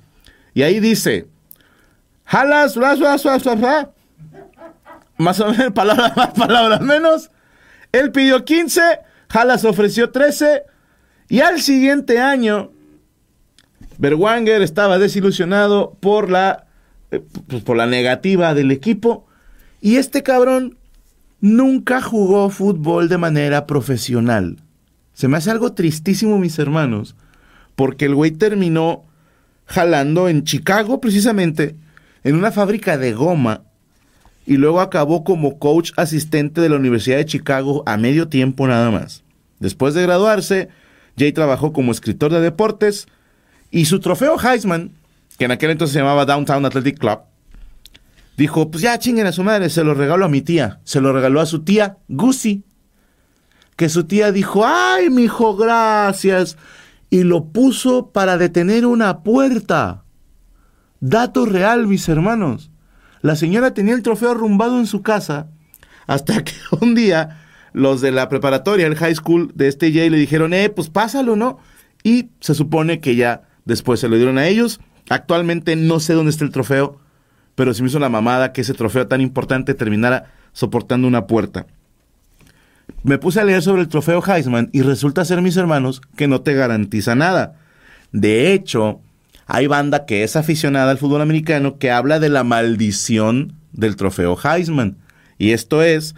Y 0.54 0.62
ahí 0.62 0.80
dice, 0.80 1.28
jalas, 2.26 2.78
más 5.18 5.40
o 5.40 5.50
menos, 5.52 5.74
palabras 5.74 6.16
más, 6.18 6.30
palabras 6.30 6.82
menos. 6.82 7.32
Él 7.92 8.12
pidió 8.12 8.46
15, 8.46 8.82
Jalas 9.32 9.64
ofreció 9.64 10.12
13. 10.12 10.64
Y 11.32 11.40
al 11.40 11.62
siguiente 11.62 12.20
año, 12.20 12.72
Berwanger 13.98 14.62
estaba 14.62 15.00
desilusionado 15.00 15.98
por 16.02 16.30
la, 16.30 16.66
eh, 17.10 17.22
pues, 17.48 17.64
por 17.64 17.78
la 17.78 17.86
negativa 17.86 18.54
del 18.54 18.70
equipo. 18.70 19.26
Y 19.80 19.96
este 19.96 20.24
cabrón 20.24 20.78
nunca 21.40 22.02
jugó 22.02 22.50
fútbol 22.50 23.08
de 23.08 23.18
manera 23.18 23.66
profesional. 23.66 24.58
Se 25.14 25.30
me 25.30 25.38
hace 25.38 25.50
algo 25.52 25.72
tristísimo, 25.72 26.38
mis 26.38 26.60
hermanos, 26.60 27.16
porque 27.78 28.08
el 28.08 28.16
güey 28.16 28.32
terminó 28.32 29.06
jalando 29.68 30.28
en 30.28 30.44
Chicago, 30.44 31.00
precisamente, 31.00 31.78
en 32.26 32.36
una 32.36 32.52
fábrica 32.52 32.98
de 32.98 33.14
goma, 33.14 33.62
y 34.46 34.58
luego 34.58 34.82
acabó 34.82 35.24
como 35.24 35.60
coach 35.60 35.94
asistente 35.96 36.60
de 36.60 36.68
la 36.68 36.76
Universidad 36.76 37.16
de 37.16 37.26
Chicago 37.26 37.84
a 37.86 37.96
medio 37.96 38.28
tiempo 38.28 38.68
nada 38.68 38.92
más. 38.92 39.24
Después 39.60 39.94
de 39.94 40.02
graduarse, 40.02 40.68
Jay 41.18 41.32
trabajó 41.32 41.74
como 41.74 41.92
escritor 41.92 42.32
de 42.32 42.42
deportes 42.42 43.08
y 43.70 43.86
su 43.86 44.00
trofeo 44.00 44.38
Heisman, 44.40 44.92
que 45.38 45.46
en 45.46 45.52
aquel 45.52 45.72
entonces 45.72 45.94
se 45.94 46.00
llamaba 46.00 46.26
Downtown 46.26 46.66
Athletic 46.66 47.00
Club, 47.00 47.20
dijo, 48.38 48.70
pues 48.72 48.84
ya 48.84 49.00
chinguen 49.00 49.28
a 49.28 49.32
su 49.32 49.44
madre, 49.44 49.70
se 49.70 49.84
lo 49.84 49.94
regaló 49.94 50.26
a 50.26 50.30
mi 50.30 50.42
tía, 50.42 50.80
se 50.84 51.02
lo 51.02 51.14
regaló 51.14 51.42
a 51.42 51.46
su 51.46 51.64
tía 51.64 51.98
Gussie, 52.08 52.64
que 53.76 53.90
su 53.90 54.06
tía 54.06 54.32
dijo, 54.32 54.66
ay, 54.66 55.10
mi 55.10 55.24
hijo, 55.24 55.56
gracias, 55.56 56.58
y 57.10 57.24
lo 57.24 57.46
puso 57.46 58.12
para 58.12 58.38
detener 58.38 58.86
una 58.86 59.24
puerta. 59.24 60.04
Dato 61.00 61.46
real, 61.46 61.88
mis 61.88 62.08
hermanos. 62.08 62.72
La 63.22 63.36
señora 63.36 63.74
tenía 63.74 63.94
el 63.94 64.04
trofeo 64.04 64.32
arrumbado 64.32 64.78
en 64.78 64.88
su 64.88 65.02
casa 65.02 65.48
hasta 66.08 66.44
que 66.44 66.54
un 66.80 66.96
día 66.96 67.41
los 67.74 68.02
de 68.02 68.12
la 68.12 68.30
preparatoria, 68.30 68.88
el 68.88 68.96
high 68.96 69.16
school 69.16 69.52
de 69.56 69.68
este 69.68 69.92
Jay 69.94 70.10
le 70.10 70.18
dijeron, 70.18 70.54
eh, 70.54 70.70
pues 70.70 70.90
pásalo, 70.90 71.36
¿no? 71.36 71.60
Y 72.04 72.30
se 72.40 72.56
supone 72.56 73.00
que 73.00 73.16
ya 73.16 73.44
después 73.66 74.00
se 74.00 74.10
lo 74.10 74.18
dieron 74.18 74.38
a 74.38 74.48
ellos. 74.48 74.80
Actualmente 75.10 75.76
no 75.76 76.00
sé 76.00 76.14
dónde 76.14 76.32
está 76.32 76.44
el 76.44 76.52
trofeo, 76.52 77.00
pero 77.56 77.74
se 77.74 77.82
me 77.82 77.90
hizo 77.90 78.00
la 78.00 78.10
mamada 78.10 78.54
que 78.54 78.62
ese 78.62 78.74
trofeo 78.74 79.08
tan 79.08 79.22
importante 79.22 79.74
terminara 79.74 80.32
soportando 80.54 81.08
una 81.08 81.28
puerta. 81.28 81.68
Me 83.04 83.18
puse 83.18 83.40
a 83.40 83.46
leer 83.46 83.62
sobre 83.62 83.82
el 83.82 83.88
trofeo 83.88 84.22
Heisman 84.26 84.70
y 84.74 84.82
resulta 84.82 85.26
ser, 85.26 85.42
mis 85.42 85.58
hermanos, 85.58 86.02
que 86.16 86.28
no 86.28 86.42
te 86.42 86.54
garantiza 86.54 87.16
nada. 87.16 87.56
De 88.12 88.54
hecho, 88.54 89.02
hay 89.48 89.68
banda 89.68 90.06
que 90.06 90.24
es 90.24 90.36
aficionada 90.36 90.92
al 90.92 90.98
fútbol 90.98 91.22
americano 91.22 91.78
que 91.78 91.92
habla 91.92 92.20
de 92.20 92.30
la 92.30 92.44
maldición 92.44 93.54
del 93.72 93.96
trofeo 93.96 94.38
Heisman. 94.42 94.98
Y 95.38 95.52
esto 95.52 95.82
es 95.82 96.16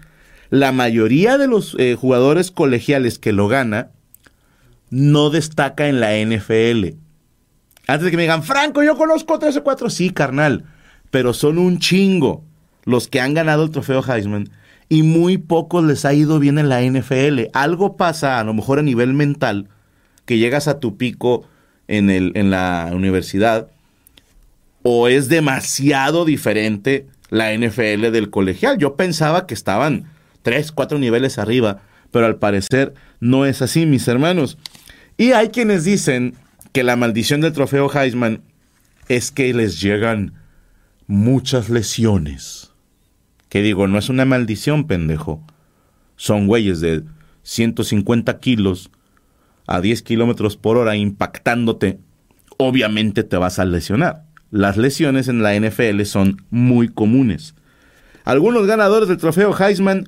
la 0.54 0.72
mayoría 0.72 1.39
de 1.39 1.48
los 1.48 1.76
eh, 1.80 1.96
jugadores 2.00 2.52
colegiales 2.52 3.18
que 3.18 3.32
lo 3.32 3.48
gana 3.48 3.89
no 4.92 5.32
destaca 5.32 5.88
en 5.88 6.00
la 6.00 6.16
NFL. 6.16 6.89
Antes 7.88 8.06
de 8.06 8.12
que 8.12 8.18
me 8.18 8.22
digan, 8.22 8.44
Franco, 8.44 8.84
yo 8.84 8.96
conozco 8.96 9.39
3 9.39 9.58
o 9.58 9.63
4, 9.63 9.89
sí, 9.89 10.12
carnal, 10.12 10.66
pero 11.10 11.34
son 11.34 11.58
un 11.58 11.80
chingo 11.80 12.44
los 12.84 13.08
que 13.08 13.20
han 13.20 13.34
ganado 13.34 13.63
el 13.63 13.72
trofeo 13.72 14.04
Heisman 14.08 14.52
y 14.89 15.02
muy 15.02 15.39
pocos 15.39 15.84
les 15.84 16.06
ha 16.06 16.13
ido 16.13 16.38
bien 16.38 16.60
en 16.60 16.70
la 16.70 16.84
NFL. 16.84 17.48
Algo 17.54 17.98
pasa, 17.98 18.39
a 18.39 18.44
lo 18.44 18.54
mejor 18.54 18.78
a 18.78 18.84
nivel 18.84 19.13
mental, 19.13 19.70
que 20.26 20.38
llegas 20.38 20.68
a 20.68 20.80
tu 20.80 20.98
pico 20.98 21.48
en, 21.88 22.12
el, 22.12 22.32
en 22.36 22.52
la 22.52 22.92
universidad, 22.94 23.70
o 24.84 25.08
es 25.08 25.30
demasiado 25.30 26.26
diferente 26.26 27.08
la 27.32 27.58
NFL 27.58 28.12
del 28.12 28.30
colegial. 28.30 28.78
Yo 28.78 28.96
pensaba 28.96 29.48
que 29.48 29.56
estaban 29.56 30.12
tres, 30.43 30.71
cuatro 30.71 30.99
niveles 30.99 31.39
arriba, 31.39 31.82
pero 32.12 32.27
al 32.27 32.36
parecer 32.36 32.93
no 33.19 33.45
es 33.47 33.63
así, 33.63 33.88
mis 33.88 34.08
hermanos. 34.08 34.58
Y 35.17 35.32
hay 35.32 35.49
quienes 35.49 35.84
dicen 35.84 36.36
que 36.71 36.84
la 36.84 36.95
maldición 36.95 37.41
del 37.41 37.53
trofeo 37.53 37.89
Heisman 37.91 38.41
es 39.08 39.32
que 39.32 39.53
les 39.53 39.82
llegan 39.82 40.34
muchas 41.08 41.69
lesiones. 41.69 42.71
Que 43.49 43.62
digo, 43.62 43.88
no 43.88 43.97
es 43.97 44.10
una 44.10 44.25
maldición, 44.25 44.88
pendejo. 44.88 45.43
Son 46.15 46.47
güeyes 46.47 46.82
de 46.82 47.03
150 47.43 48.39
kilos 48.39 48.89
a 49.67 49.82
10 49.82 50.01
kilómetros 50.01 50.58
por 50.58 50.77
hora 50.77 50.95
impactándote. 50.95 51.99
Obviamente 52.58 53.23
te 53.23 53.38
vas 53.38 53.60
a 53.60 53.65
lesionar. 53.65 54.23
Las 54.51 54.77
lesiones 54.77 55.27
en 55.27 55.41
la 55.41 55.56
NFL 55.56 56.01
son 56.03 56.43
muy 56.49 56.88
comunes. 56.88 57.56
Algunos 58.23 58.67
ganadores 58.67 59.10
del 59.10 59.17
trofeo 59.17 59.56
Heisman 59.58 60.08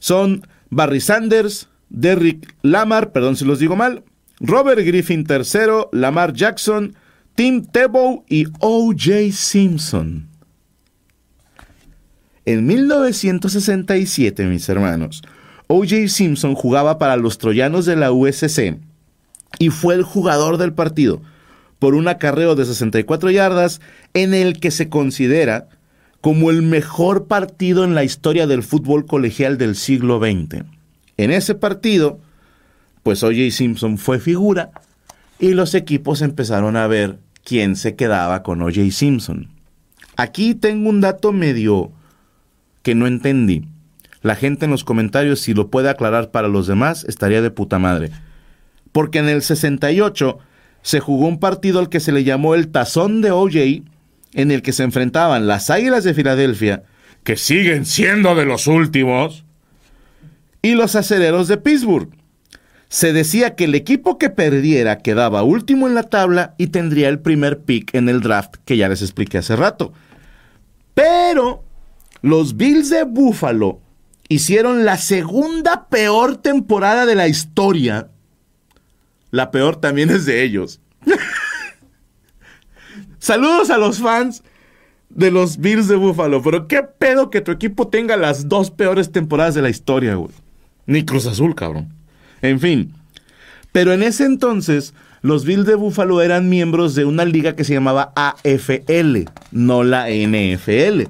son 0.00 0.44
Barry 0.70 1.00
Sanders, 1.00 1.68
Derrick 1.88 2.52
Lamar, 2.62 3.12
perdón 3.12 3.36
si 3.36 3.44
los 3.44 3.60
digo 3.60 3.76
mal, 3.76 4.02
Robert 4.40 4.80
Griffin 4.80 5.24
III, 5.28 5.86
Lamar 5.92 6.32
Jackson, 6.32 6.96
Tim 7.36 7.64
Tebow 7.64 8.24
y 8.28 8.46
O.J. 8.58 9.32
Simpson. 9.32 10.28
En 12.46 12.66
1967, 12.66 14.44
mis 14.46 14.68
hermanos, 14.68 15.22
O.J. 15.68 16.08
Simpson 16.08 16.54
jugaba 16.54 16.98
para 16.98 17.16
los 17.16 17.38
Troyanos 17.38 17.86
de 17.86 17.96
la 17.96 18.10
USC 18.10 18.78
y 19.58 19.70
fue 19.70 19.94
el 19.94 20.02
jugador 20.02 20.56
del 20.56 20.72
partido 20.72 21.22
por 21.78 21.94
un 21.94 22.08
acarreo 22.08 22.54
de 22.56 22.64
64 22.64 23.30
yardas 23.30 23.80
en 24.14 24.34
el 24.34 24.58
que 24.58 24.70
se 24.70 24.88
considera 24.88 25.68
como 26.20 26.50
el 26.50 26.62
mejor 26.62 27.26
partido 27.26 27.84
en 27.84 27.94
la 27.94 28.04
historia 28.04 28.46
del 28.46 28.62
fútbol 28.62 29.06
colegial 29.06 29.58
del 29.58 29.74
siglo 29.74 30.18
XX. 30.18 30.64
En 31.16 31.30
ese 31.30 31.54
partido, 31.54 32.18
pues 33.02 33.22
O.J. 33.22 33.50
Simpson 33.50 33.98
fue 33.98 34.18
figura 34.18 34.70
y 35.38 35.54
los 35.54 35.74
equipos 35.74 36.20
empezaron 36.22 36.76
a 36.76 36.86
ver 36.86 37.18
quién 37.44 37.76
se 37.76 37.94
quedaba 37.96 38.42
con 38.42 38.60
O.J. 38.62 38.90
Simpson. 38.90 39.48
Aquí 40.16 40.54
tengo 40.54 40.90
un 40.90 41.00
dato 41.00 41.32
medio 41.32 41.90
que 42.82 42.94
no 42.94 43.06
entendí. 43.06 43.64
La 44.22 44.36
gente 44.36 44.66
en 44.66 44.70
los 44.70 44.84
comentarios, 44.84 45.40
si 45.40 45.54
lo 45.54 45.68
puede 45.68 45.88
aclarar 45.88 46.30
para 46.30 46.48
los 46.48 46.66
demás, 46.66 47.04
estaría 47.04 47.40
de 47.40 47.50
puta 47.50 47.78
madre. 47.78 48.10
Porque 48.92 49.18
en 49.18 49.28
el 49.30 49.40
68 49.40 50.38
se 50.82 51.00
jugó 51.00 51.26
un 51.26 51.38
partido 51.40 51.78
al 51.78 51.88
que 51.88 52.00
se 52.00 52.12
le 52.12 52.24
llamó 52.24 52.54
el 52.54 52.68
Tazón 52.68 53.22
de 53.22 53.30
O.J., 53.30 53.89
en 54.34 54.50
el 54.50 54.62
que 54.62 54.72
se 54.72 54.84
enfrentaban 54.84 55.46
las 55.46 55.70
Águilas 55.70 56.04
de 56.04 56.14
Filadelfia, 56.14 56.84
que 57.24 57.36
siguen 57.36 57.84
siendo 57.84 58.34
de 58.34 58.44
los 58.44 58.66
últimos, 58.66 59.44
y 60.62 60.74
los 60.74 60.94
Acereros 60.94 61.48
de 61.48 61.56
Pittsburgh. 61.56 62.10
Se 62.88 63.12
decía 63.12 63.54
que 63.54 63.64
el 63.64 63.74
equipo 63.74 64.18
que 64.18 64.30
perdiera 64.30 64.98
quedaba 64.98 65.42
último 65.42 65.86
en 65.86 65.94
la 65.94 66.02
tabla 66.02 66.54
y 66.58 66.68
tendría 66.68 67.08
el 67.08 67.20
primer 67.20 67.60
pick 67.60 67.94
en 67.94 68.08
el 68.08 68.20
draft 68.20 68.56
que 68.64 68.76
ya 68.76 68.88
les 68.88 69.00
expliqué 69.00 69.38
hace 69.38 69.54
rato. 69.54 69.92
Pero 70.94 71.62
los 72.20 72.56
Bills 72.56 72.90
de 72.90 73.04
Buffalo 73.04 73.80
hicieron 74.28 74.84
la 74.84 74.96
segunda 74.96 75.86
peor 75.88 76.36
temporada 76.36 77.06
de 77.06 77.14
la 77.14 77.28
historia. 77.28 78.08
La 79.30 79.52
peor 79.52 79.76
también 79.76 80.10
es 80.10 80.26
de 80.26 80.42
ellos. 80.42 80.80
Saludos 83.20 83.68
a 83.68 83.76
los 83.76 83.98
fans 83.98 84.42
de 85.10 85.30
los 85.30 85.58
Bills 85.58 85.88
de 85.88 85.96
Buffalo, 85.96 86.42
pero 86.42 86.66
qué 86.66 86.82
pedo 86.82 87.28
que 87.28 87.42
tu 87.42 87.50
equipo 87.50 87.88
tenga 87.88 88.16
las 88.16 88.48
dos 88.48 88.70
peores 88.70 89.12
temporadas 89.12 89.54
de 89.54 89.62
la 89.62 89.68
historia, 89.68 90.14
güey. 90.14 90.32
Ni 90.86 91.04
Cruz 91.04 91.26
Azul, 91.26 91.54
cabrón. 91.54 91.92
En 92.40 92.58
fin. 92.58 92.94
Pero 93.72 93.92
en 93.92 94.02
ese 94.02 94.24
entonces, 94.24 94.94
los 95.20 95.44
Bills 95.44 95.66
de 95.66 95.74
Buffalo 95.74 96.22
eran 96.22 96.48
miembros 96.48 96.94
de 96.94 97.04
una 97.04 97.26
liga 97.26 97.54
que 97.54 97.64
se 97.64 97.74
llamaba 97.74 98.12
AFL, 98.16 99.28
no 99.52 99.84
la 99.84 100.08
NFL. 100.08 101.02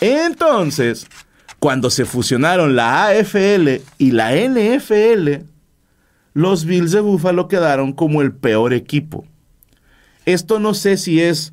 Entonces, 0.00 1.06
cuando 1.60 1.88
se 1.88 2.04
fusionaron 2.04 2.74
la 2.74 3.06
AFL 3.06 3.80
y 3.98 4.10
la 4.10 4.34
NFL, 4.34 5.44
los 6.34 6.64
Bills 6.64 6.90
de 6.90 7.00
Buffalo 7.00 7.46
quedaron 7.46 7.92
como 7.92 8.22
el 8.22 8.32
peor 8.32 8.74
equipo. 8.74 9.24
Esto 10.26 10.60
no 10.60 10.74
sé 10.74 10.96
si 10.96 11.22
es 11.22 11.52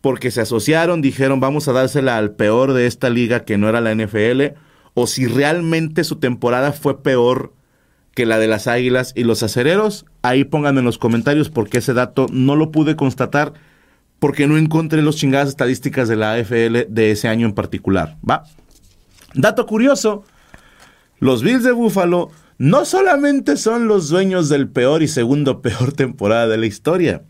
porque 0.00 0.30
se 0.30 0.40
asociaron, 0.40 1.02
dijeron 1.02 1.40
vamos 1.40 1.68
a 1.68 1.72
dársela 1.72 2.16
al 2.16 2.30
peor 2.30 2.72
de 2.72 2.86
esta 2.86 3.10
liga 3.10 3.44
que 3.44 3.58
no 3.58 3.68
era 3.68 3.80
la 3.80 3.94
NFL, 3.94 4.56
o 4.94 5.06
si 5.06 5.26
realmente 5.26 6.04
su 6.04 6.16
temporada 6.16 6.72
fue 6.72 7.02
peor 7.02 7.52
que 8.14 8.24
la 8.24 8.38
de 8.38 8.48
las 8.48 8.66
Águilas 8.66 9.12
y 9.14 9.24
los 9.24 9.42
Acereros. 9.42 10.06
Ahí 10.22 10.44
pónganme 10.44 10.78
en 10.78 10.86
los 10.86 10.96
comentarios 10.96 11.50
porque 11.50 11.78
ese 11.78 11.92
dato 11.92 12.26
no 12.32 12.56
lo 12.56 12.70
pude 12.70 12.96
constatar 12.96 13.52
porque 14.18 14.46
no 14.46 14.56
encontré 14.56 15.02
los 15.02 15.16
chingadas 15.16 15.50
estadísticas 15.50 16.08
de 16.08 16.16
la 16.16 16.32
AFL 16.32 16.86
de 16.88 17.10
ese 17.10 17.28
año 17.28 17.46
en 17.46 17.52
particular. 17.52 18.16
¿Va? 18.28 18.44
Dato 19.34 19.66
curioso, 19.66 20.24
los 21.18 21.42
Bills 21.42 21.62
de 21.62 21.72
Buffalo 21.72 22.30
no 22.58 22.86
solamente 22.86 23.56
son 23.56 23.86
los 23.86 24.08
dueños 24.08 24.48
del 24.48 24.68
peor 24.68 25.02
y 25.02 25.08
segundo 25.08 25.60
peor 25.60 25.92
temporada 25.96 26.46
de 26.46 26.56
la 26.56 26.66
historia, 26.66 27.24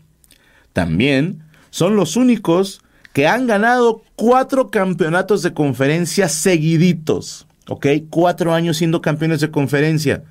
también 0.77 1.41
son 1.71 1.95
los 1.95 2.17
únicos 2.17 2.81
que 3.11 3.25
han 3.25 3.47
ganado 3.47 4.03
cuatro 4.15 4.69
campeonatos 4.69 5.41
de 5.41 5.51
conferencia 5.55 6.29
seguiditos. 6.29 7.47
¿Ok? 7.67 7.87
Cuatro 8.11 8.53
años 8.53 8.77
siendo 8.77 9.01
campeones 9.01 9.39
de 9.39 9.49
conferencia. 9.49 10.23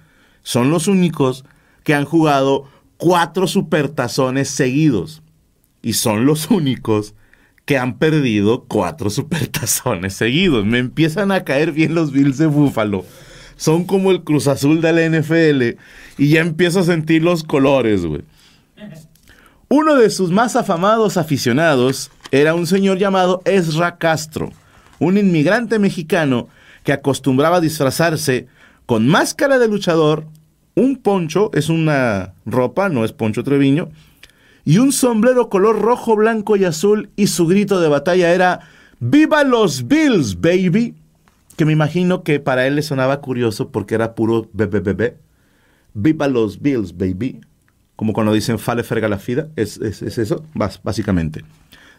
Son 0.45 0.71
los 0.71 0.87
únicos 0.87 1.45
que 1.83 1.95
han 1.95 2.05
jugado 2.05 2.69
cuatro 2.97 3.49
supertazones 3.49 4.49
seguidos. 4.49 5.21
Y 5.83 5.95
son 5.95 6.27
los 6.27 6.49
únicos 6.49 7.17
que 7.65 7.77
han 7.77 7.99
perdido 7.99 8.67
cuatro 8.69 9.11
supertazones 9.11 10.15
seguidos. 10.15 10.65
Me 10.65 10.79
empiezan 10.79 11.33
a 11.33 11.43
caer 11.43 11.73
bien 11.73 11.97
los 11.97 12.13
Bills 12.13 12.39
de 12.39 12.47
Búfalo. 12.47 13.05
Son 13.57 13.83
como 13.83 14.13
el 14.13 14.23
Cruz 14.23 14.47
Azul 14.47 14.81
de 14.81 14.93
la 14.93 15.19
NFL 15.19 15.77
y 16.19 16.29
ya 16.29 16.41
empiezo 16.41 16.79
a 16.79 16.85
sentir 16.85 17.25
los 17.25 17.43
colores, 17.43 18.07
güey. 18.07 18.23
Uno 19.69 19.97
de 19.97 20.11
sus 20.11 20.31
más 20.31 20.55
afamados 20.55 21.17
aficionados 21.17 22.13
era 22.31 22.55
un 22.55 22.69
señor 22.69 22.99
llamado 22.99 23.43
Ezra 23.45 23.99
Castro, 23.99 24.53
un 25.01 25.19
inmigrante 25.19 25.81
mexicano 25.81 26.47
que 26.85 26.93
acostumbraba 26.93 27.57
a 27.57 27.61
disfrazarse 27.61 28.47
con 28.87 29.09
máscara 29.09 29.59
de 29.59 29.67
luchador, 29.67 30.29
un 30.77 30.95
poncho, 30.95 31.51
es 31.53 31.69
una 31.69 32.35
ropa, 32.45 32.89
no 32.89 33.05
es 33.05 33.11
poncho 33.11 33.43
Treviño, 33.43 33.89
y 34.65 34.79
un 34.79 34.93
sombrero 34.93 35.49
color 35.49 35.81
rojo, 35.81 36.15
blanco 36.15 36.55
y 36.55 36.65
azul, 36.65 37.11
y 37.17 37.27
su 37.27 37.49
grito 37.49 37.81
de 37.81 37.89
batalla 37.89 38.33
era 38.33 38.61
¡Viva 39.01 39.43
los 39.43 39.89
Bills, 39.89 40.41
baby! 40.41 40.95
Que 41.57 41.65
me 41.65 41.73
imagino 41.73 42.23
que 42.23 42.39
para 42.39 42.69
él 42.69 42.77
le 42.77 42.83
sonaba 42.83 43.21
curioso 43.21 43.71
porque 43.71 43.97
era 43.97 44.15
puro 44.15 44.49
bebé 44.53 44.79
bebé. 44.79 45.17
¡Viva 45.93 46.29
los 46.29 46.63
Bills, 46.63 46.97
baby! 46.97 47.41
Como 47.97 48.13
cuando 48.13 48.33
dicen 48.33 48.59
Fale 48.59 48.83
ferga 48.83 49.09
la 49.09 49.19
fida, 49.19 49.49
es, 49.57 49.79
es, 49.79 50.03
es 50.03 50.19
eso, 50.19 50.45
básicamente. 50.55 51.45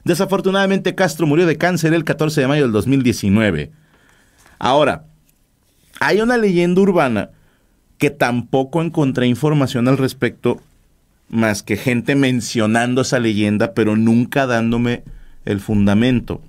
Desafortunadamente 0.03 0.95
Castro 0.95 1.27
murió 1.27 1.45
de 1.45 1.57
cáncer 1.57 1.93
el 1.93 2.03
14 2.03 2.41
de 2.41 2.47
mayo 2.47 2.63
del 2.63 2.71
2019. 2.71 3.71
Ahora, 4.59 5.05
hay 5.99 6.21
una 6.21 6.37
leyenda 6.37 6.81
urbana 6.81 7.31
que 7.97 8.09
tampoco 8.11 8.81
encontré 8.81 9.27
información 9.27 9.87
al 9.87 9.97
respecto, 9.97 10.61
más 11.29 11.63
que 11.63 11.77
gente 11.77 12.15
mencionando 12.15 13.01
esa 13.01 13.19
leyenda, 13.19 13.73
pero 13.73 13.95
nunca 13.95 14.45
dándome 14.45 15.03
el 15.45 15.59
fundamento. 15.59 16.41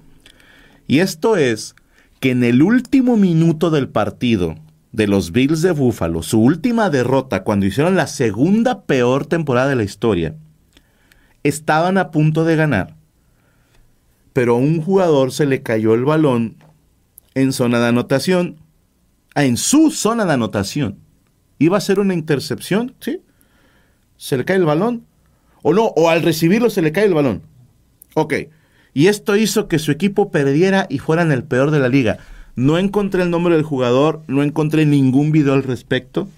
Y 0.86 1.00
esto 1.00 1.36
es 1.36 1.74
que 2.20 2.30
en 2.30 2.44
el 2.44 2.62
último 2.62 3.16
minuto 3.16 3.70
del 3.70 3.88
partido 3.88 4.56
de 4.92 5.06
los 5.06 5.32
Bills 5.32 5.62
de 5.62 5.72
Buffalo, 5.72 6.22
su 6.22 6.40
última 6.40 6.90
derrota 6.90 7.44
cuando 7.44 7.66
hicieron 7.66 7.96
la 7.96 8.06
segunda 8.06 8.82
peor 8.82 9.26
temporada 9.26 9.68
de 9.68 9.76
la 9.76 9.84
historia, 9.84 10.34
estaban 11.42 11.98
a 11.98 12.10
punto 12.10 12.44
de 12.44 12.56
ganar, 12.56 12.96
pero 14.32 14.54
a 14.54 14.58
un 14.58 14.80
jugador 14.80 15.32
se 15.32 15.46
le 15.46 15.62
cayó 15.62 15.94
el 15.94 16.04
balón 16.04 16.56
en 17.34 17.52
zona 17.52 17.78
de 17.80 17.86
anotación, 17.86 18.56
ah, 19.34 19.44
en 19.44 19.56
su 19.56 19.90
zona 19.90 20.24
de 20.24 20.32
anotación. 20.32 20.98
Iba 21.58 21.78
a 21.78 21.80
ser 21.80 22.00
una 22.00 22.14
intercepción, 22.14 22.94
¿sí? 23.00 23.22
Se 24.16 24.36
le 24.36 24.44
cae 24.44 24.56
el 24.56 24.64
balón. 24.64 25.06
O 25.62 25.72
no, 25.72 25.86
o 25.86 26.08
al 26.08 26.22
recibirlo 26.22 26.70
se 26.70 26.82
le 26.82 26.92
cae 26.92 27.04
el 27.04 27.14
balón. 27.14 27.42
Ok. 28.14 28.34
Y 28.94 29.06
esto 29.08 29.36
hizo 29.36 29.68
que 29.68 29.78
su 29.78 29.90
equipo 29.90 30.30
perdiera 30.30 30.86
y 30.88 30.98
fueran 30.98 31.30
el 31.32 31.44
peor 31.44 31.70
de 31.70 31.78
la 31.78 31.88
liga. 31.88 32.18
No 32.58 32.76
encontré 32.76 33.22
el 33.22 33.30
nombre 33.30 33.54
del 33.54 33.62
jugador, 33.62 34.24
no 34.26 34.42
encontré 34.42 34.84
ningún 34.84 35.30
video 35.30 35.52
al 35.52 35.62
respecto. 35.62 36.28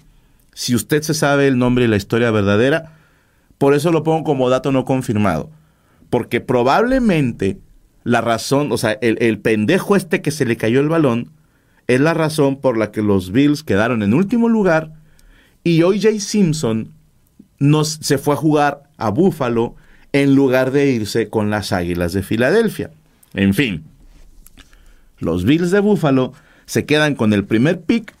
Si 0.53 0.75
usted 0.75 1.01
se 1.01 1.15
sabe 1.15 1.47
el 1.47 1.57
nombre 1.57 1.85
y 1.85 1.87
la 1.87 1.95
historia 1.95 2.29
verdadera, 2.29 2.93
por 3.57 3.73
eso 3.73 3.91
lo 3.91 4.03
pongo 4.03 4.23
como 4.23 4.47
dato 4.47 4.71
no 4.71 4.85
confirmado. 4.85 5.49
Porque 6.11 6.39
probablemente 6.39 7.57
la 8.03 8.21
razón, 8.21 8.71
o 8.71 8.77
sea, 8.77 8.99
el, 9.01 9.39
pendejo 9.39 9.95
este 9.95 10.21
que 10.21 10.29
se 10.29 10.45
le 10.45 10.57
cayó 10.57 10.79
el 10.79 10.89
balón, 10.89 11.31
es 11.87 11.99
la 11.99 12.13
razón 12.13 12.61
por 12.61 12.77
la 12.77 12.91
que 12.91 13.01
los 13.01 13.31
Bills 13.31 13.63
quedaron 13.63 14.03
en 14.03 14.13
último 14.13 14.47
lugar 14.47 14.93
y 15.63 15.81
O.J. 15.81 16.19
Simpson 16.19 16.89
nos, 17.57 17.97
se 17.99 18.19
fue 18.19 18.35
a 18.35 18.37
jugar 18.37 18.83
a 18.97 19.09
Buffalo 19.09 19.73
en 20.13 20.35
lugar 20.35 20.69
de 20.69 20.91
irse 20.91 21.29
con 21.29 21.49
las 21.49 21.71
Águilas 21.71 22.13
de 22.13 22.21
Filadelfia. 22.21 22.91
En 23.33 23.55
fin, 23.55 23.85
los 25.21 25.45
Bills 25.45 25.71
de 25.71 25.79
Buffalo 25.79 26.33
se 26.65 26.85
quedan 26.85 27.15
con 27.15 27.33
el 27.33 27.45
primer 27.45 27.81
pick 27.81 28.13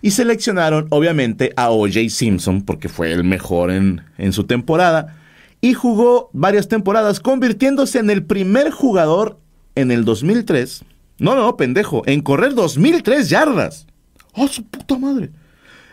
y 0.00 0.10
seleccionaron 0.10 0.86
obviamente 0.90 1.52
a 1.56 1.70
O.J. 1.70 2.08
Simpson 2.08 2.62
porque 2.62 2.88
fue 2.88 3.12
el 3.12 3.24
mejor 3.24 3.70
en, 3.70 4.02
en 4.18 4.32
su 4.32 4.44
temporada 4.44 5.16
y 5.60 5.72
jugó 5.72 6.28
varias 6.34 6.68
temporadas, 6.68 7.20
convirtiéndose 7.20 7.98
en 7.98 8.10
el 8.10 8.22
primer 8.22 8.70
jugador 8.70 9.38
en 9.74 9.90
el 9.90 10.04
2003. 10.04 10.84
No, 11.18 11.34
no, 11.36 11.56
pendejo, 11.56 12.02
en 12.04 12.20
correr 12.20 12.54
2003 12.54 13.30
yardas. 13.30 13.86
¡Oh, 14.34 14.46
su 14.46 14.64
puta 14.64 14.98
madre! 14.98 15.30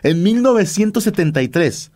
En 0.02 0.22
1973. 0.22 1.90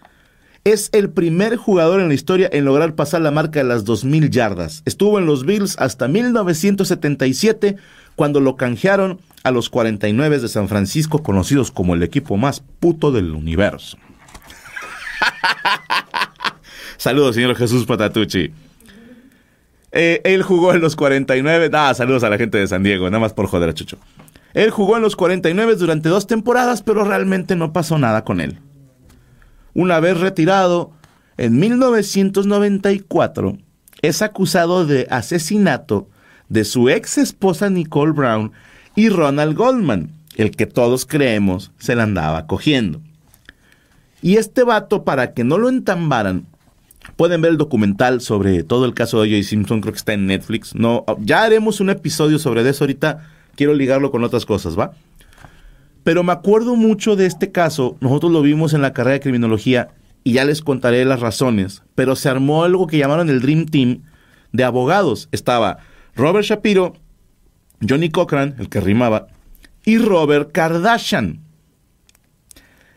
Es 0.65 0.89
el 0.93 1.11
primer 1.11 1.57
jugador 1.57 2.01
en 2.01 2.09
la 2.09 2.15
historia 2.15 2.49
en 2.51 2.65
lograr 2.65 2.95
pasar 2.95 3.21
la 3.21 3.31
marca 3.31 3.61
de 3.61 3.67
las 3.67 3.85
2000 3.85 4.31
yardas. 4.31 4.83
Estuvo 4.85 5.19
en 5.19 5.27
los 5.27 5.45
Bills 5.45 5.77
hasta 5.79 6.09
1977, 6.09 7.77
cuando 8.17 8.41
lo 8.41 8.57
canjearon 8.57 9.21
a 9.45 9.53
los 9.53 9.71
49 9.71 10.41
de 10.41 10.49
San 10.49 10.69
Francisco, 10.69 11.23
conocidos 11.23 11.71
como 11.71 11.95
el 11.95 12.03
equipo 12.03 12.37
más 12.37 12.65
puto 12.81 13.13
del 13.13 13.33
universo. 13.33 13.97
Saludos, 16.97 17.37
señor 17.37 17.55
Jesús 17.55 17.87
Patatucci. 17.87 18.53
Eh, 19.93 20.21
él 20.25 20.43
jugó 20.43 20.75
en 20.75 20.81
los 20.81 20.97
49. 20.97 21.71
Ah, 21.73 21.95
saludos 21.95 22.25
a 22.25 22.31
la 22.31 22.39
gente 22.39 22.59
de 22.59 22.67
San 22.67 22.83
Diego, 22.83 23.09
nada 23.09 23.21
más 23.21 23.33
por 23.33 23.47
joder 23.47 23.69
a 23.69 23.75
Chucho. 23.75 23.99
Él 24.53 24.71
jugó 24.71 24.97
en 24.97 25.03
los 25.03 25.17
49 25.17 25.77
durante 25.77 26.09
dos 26.09 26.27
temporadas, 26.27 26.83
pero 26.83 27.05
realmente 27.05 27.57
no 27.57 27.73
pasó 27.73 27.99
nada 27.99 28.25
con 28.25 28.41
él. 28.41 28.59
Una 29.75 30.01
vez 30.01 30.19
retirado, 30.19 30.93
en 31.37 31.59
1994, 31.59 33.59
es 34.03 34.23
acusado 34.23 34.87
de 34.87 35.07
asesinato 35.11 36.09
de 36.49 36.65
su 36.65 36.89
ex 36.89 37.19
esposa 37.19 37.71
Nicole 37.71 38.13
Brown 38.13 38.53
y 38.95 39.09
Ronald 39.09 39.57
Goldman, 39.57 40.13
el 40.37 40.51
que 40.51 40.67
todos 40.67 41.07
creemos 41.07 41.73
se 41.79 41.95
la 41.95 42.05
andaba 42.05 42.47
cogiendo. 42.47 43.01
Y 44.23 44.37
este 44.37 44.65
vato, 44.65 45.05
para 45.05 45.35
que 45.35 45.45
no 45.45 45.59
lo 45.59 45.69
entambaran, 45.69 46.47
Pueden 47.15 47.41
ver 47.41 47.53
el 47.53 47.57
documental 47.57 48.21
sobre 48.21 48.63
todo 48.65 48.85
el 48.85 48.95
caso 48.95 49.23
de 49.23 49.29
O.J. 49.29 49.49
Simpson, 49.49 49.81
creo 49.81 49.93
que 49.93 49.99
está 49.99 50.13
en 50.13 50.27
Netflix. 50.27 50.75
No, 50.75 51.05
ya 51.21 51.45
haremos 51.45 51.81
un 51.81 51.91
episodio 51.91 52.39
sobre 52.39 52.69
eso 52.69 52.85
ahorita. 52.85 53.29
Quiero 53.55 53.75
ligarlo 53.75 54.11
con 54.11 54.25
otras 54.25 54.45
cosas, 54.45 54.79
¿va? 54.79 54.93
Pero 56.05 56.23
me 56.23 56.33
acuerdo 56.33 56.77
mucho 56.77 57.17
de 57.17 57.27
este 57.27 57.53
caso. 57.53 57.97
Nosotros 58.01 58.33
lo 58.33 58.43
vimos 58.43 58.75
en 58.75 58.83
la 58.83 58.93
carrera 58.93 59.15
de 59.15 59.21
criminología 59.21 59.89
y 60.25 60.33
ya 60.33 60.45
les 60.45 60.61
contaré 60.61 61.05
las 61.05 61.21
razones. 61.21 61.83
Pero 61.95 62.17
se 62.17 62.29
armó 62.29 62.65
algo 62.65 62.87
que 62.87 62.99
llamaron 62.99 63.31
el 63.31 63.41
Dream 63.41 63.67
Team 63.67 64.03
de 64.53 64.65
abogados. 64.65 65.29
Estaba 65.33 65.79
Robert 66.17 66.47
Shapiro, 66.47 66.95
Johnny 67.87 68.09
Cochran, 68.09 68.55
el 68.59 68.71
que 68.71 68.81
rimaba, 68.81 69.27
y 69.85 69.99
Robert 69.99 70.51
Kardashian. 70.51 71.41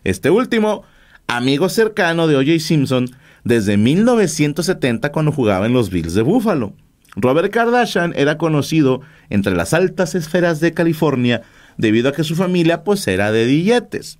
Este 0.05 0.29
último, 0.29 0.83
amigo 1.27 1.67
cercano 1.67 2.27
de 2.27 2.37
O.J. 2.37 2.59
Simpson 2.59 3.09
desde 3.43 3.75
1970 3.75 5.11
cuando 5.11 5.33
jugaba 5.33 5.65
en 5.65 5.73
los 5.73 5.89
Bills 5.89 6.13
de 6.13 6.21
Buffalo. 6.21 6.73
Robert 7.17 7.51
Kardashian 7.51 8.13
era 8.15 8.37
conocido 8.37 9.01
entre 9.29 9.53
las 9.53 9.73
altas 9.73 10.15
esferas 10.15 10.61
de 10.61 10.73
California 10.73 11.41
debido 11.77 12.07
a 12.07 12.13
que 12.13 12.23
su 12.23 12.35
familia 12.37 12.85
pues 12.85 13.05
era 13.05 13.33
de 13.33 13.45
dilletes. 13.45 14.17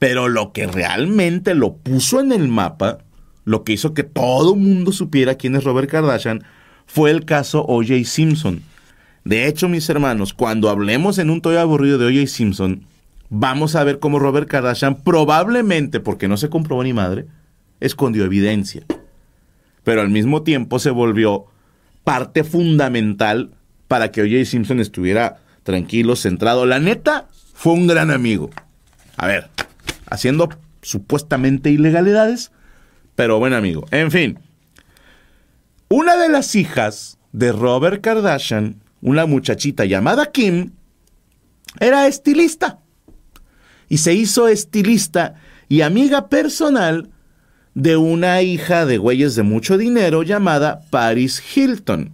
Pero 0.00 0.28
lo 0.28 0.52
que 0.52 0.66
realmente 0.66 1.54
lo 1.54 1.76
puso 1.76 2.20
en 2.20 2.32
el 2.32 2.48
mapa, 2.48 2.98
lo 3.44 3.62
que 3.62 3.74
hizo 3.74 3.94
que 3.94 4.02
todo 4.02 4.56
mundo 4.56 4.90
supiera 4.90 5.36
quién 5.36 5.54
es 5.54 5.62
Robert 5.62 5.88
Kardashian, 5.88 6.44
fue 6.86 7.10
el 7.10 7.24
caso 7.24 7.64
O.J. 7.66 8.04
Simpson. 8.04 8.62
De 9.24 9.46
hecho, 9.46 9.68
mis 9.68 9.88
hermanos, 9.88 10.34
cuando 10.34 10.68
hablemos 10.68 11.18
en 11.18 11.30
un 11.30 11.40
toy 11.40 11.56
aburrido 11.56 11.98
de 11.98 12.06
O.J. 12.06 12.26
Simpson, 12.26 12.86
vamos 13.30 13.74
a 13.74 13.84
ver 13.84 13.98
cómo 13.98 14.18
Robert 14.18 14.48
Kardashian 14.48 15.02
probablemente, 15.02 16.00
porque 16.00 16.28
no 16.28 16.36
se 16.36 16.50
comprobó 16.50 16.82
ni 16.84 16.92
madre, 16.92 17.26
escondió 17.80 18.24
evidencia. 18.24 18.84
Pero 19.82 20.00
al 20.00 20.10
mismo 20.10 20.42
tiempo 20.42 20.78
se 20.78 20.90
volvió 20.90 21.46
parte 22.04 22.44
fundamental 22.44 23.50
para 23.88 24.10
que 24.10 24.22
O.J. 24.22 24.44
Simpson 24.44 24.80
estuviera 24.80 25.38
tranquilo, 25.62 26.16
centrado. 26.16 26.66
La 26.66 26.78
neta, 26.78 27.28
fue 27.54 27.72
un 27.72 27.86
gran 27.86 28.10
amigo. 28.10 28.50
A 29.16 29.26
ver, 29.26 29.48
haciendo 30.10 30.50
supuestamente 30.82 31.70
ilegalidades, 31.70 32.52
pero 33.14 33.38
buen 33.38 33.54
amigo. 33.54 33.86
En 33.90 34.10
fin, 34.10 34.38
una 35.88 36.16
de 36.16 36.28
las 36.28 36.54
hijas 36.54 37.18
de 37.32 37.52
Robert 37.52 38.00
Kardashian, 38.02 38.82
una 39.00 39.26
muchachita 39.26 39.84
llamada 39.84 40.30
Kim, 40.32 40.72
era 41.80 42.06
estilista. 42.06 42.80
Y 43.88 43.98
se 43.98 44.14
hizo 44.14 44.48
estilista 44.48 45.34
y 45.68 45.82
amiga 45.82 46.28
personal 46.28 47.10
de 47.74 47.96
una 47.96 48.40
hija 48.42 48.86
de 48.86 48.98
güeyes 48.98 49.34
de 49.34 49.42
mucho 49.42 49.76
dinero 49.76 50.22
llamada 50.22 50.80
Paris 50.90 51.42
Hilton, 51.54 52.12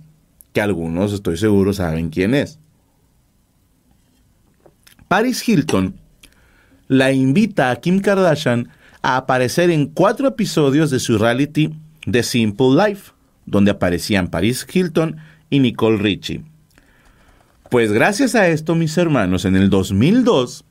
que 0.52 0.60
algunos 0.60 1.12
estoy 1.12 1.36
seguro 1.36 1.72
saben 1.72 2.10
quién 2.10 2.34
es. 2.34 2.58
Paris 5.06 5.46
Hilton 5.46 6.00
la 6.88 7.12
invita 7.12 7.70
a 7.70 7.76
Kim 7.76 8.00
Kardashian 8.00 8.68
a 9.02 9.16
aparecer 9.16 9.70
en 9.70 9.86
cuatro 9.86 10.26
episodios 10.26 10.90
de 10.90 10.98
su 10.98 11.18
reality 11.18 11.72
The 12.10 12.22
Simple 12.22 12.74
Life, 12.74 13.12
donde 13.50 13.72
aparecían 13.72 14.28
Paris 14.28 14.66
Hilton 14.72 15.16
y 15.50 15.60
Nicole 15.60 15.98
Richie. 15.98 16.44
Pues 17.70 17.92
gracias 17.92 18.34
a 18.34 18.48
esto, 18.48 18.74
mis 18.74 18.96
hermanos, 18.98 19.44
en 19.44 19.54
el 19.56 19.70
2002, 19.70 20.64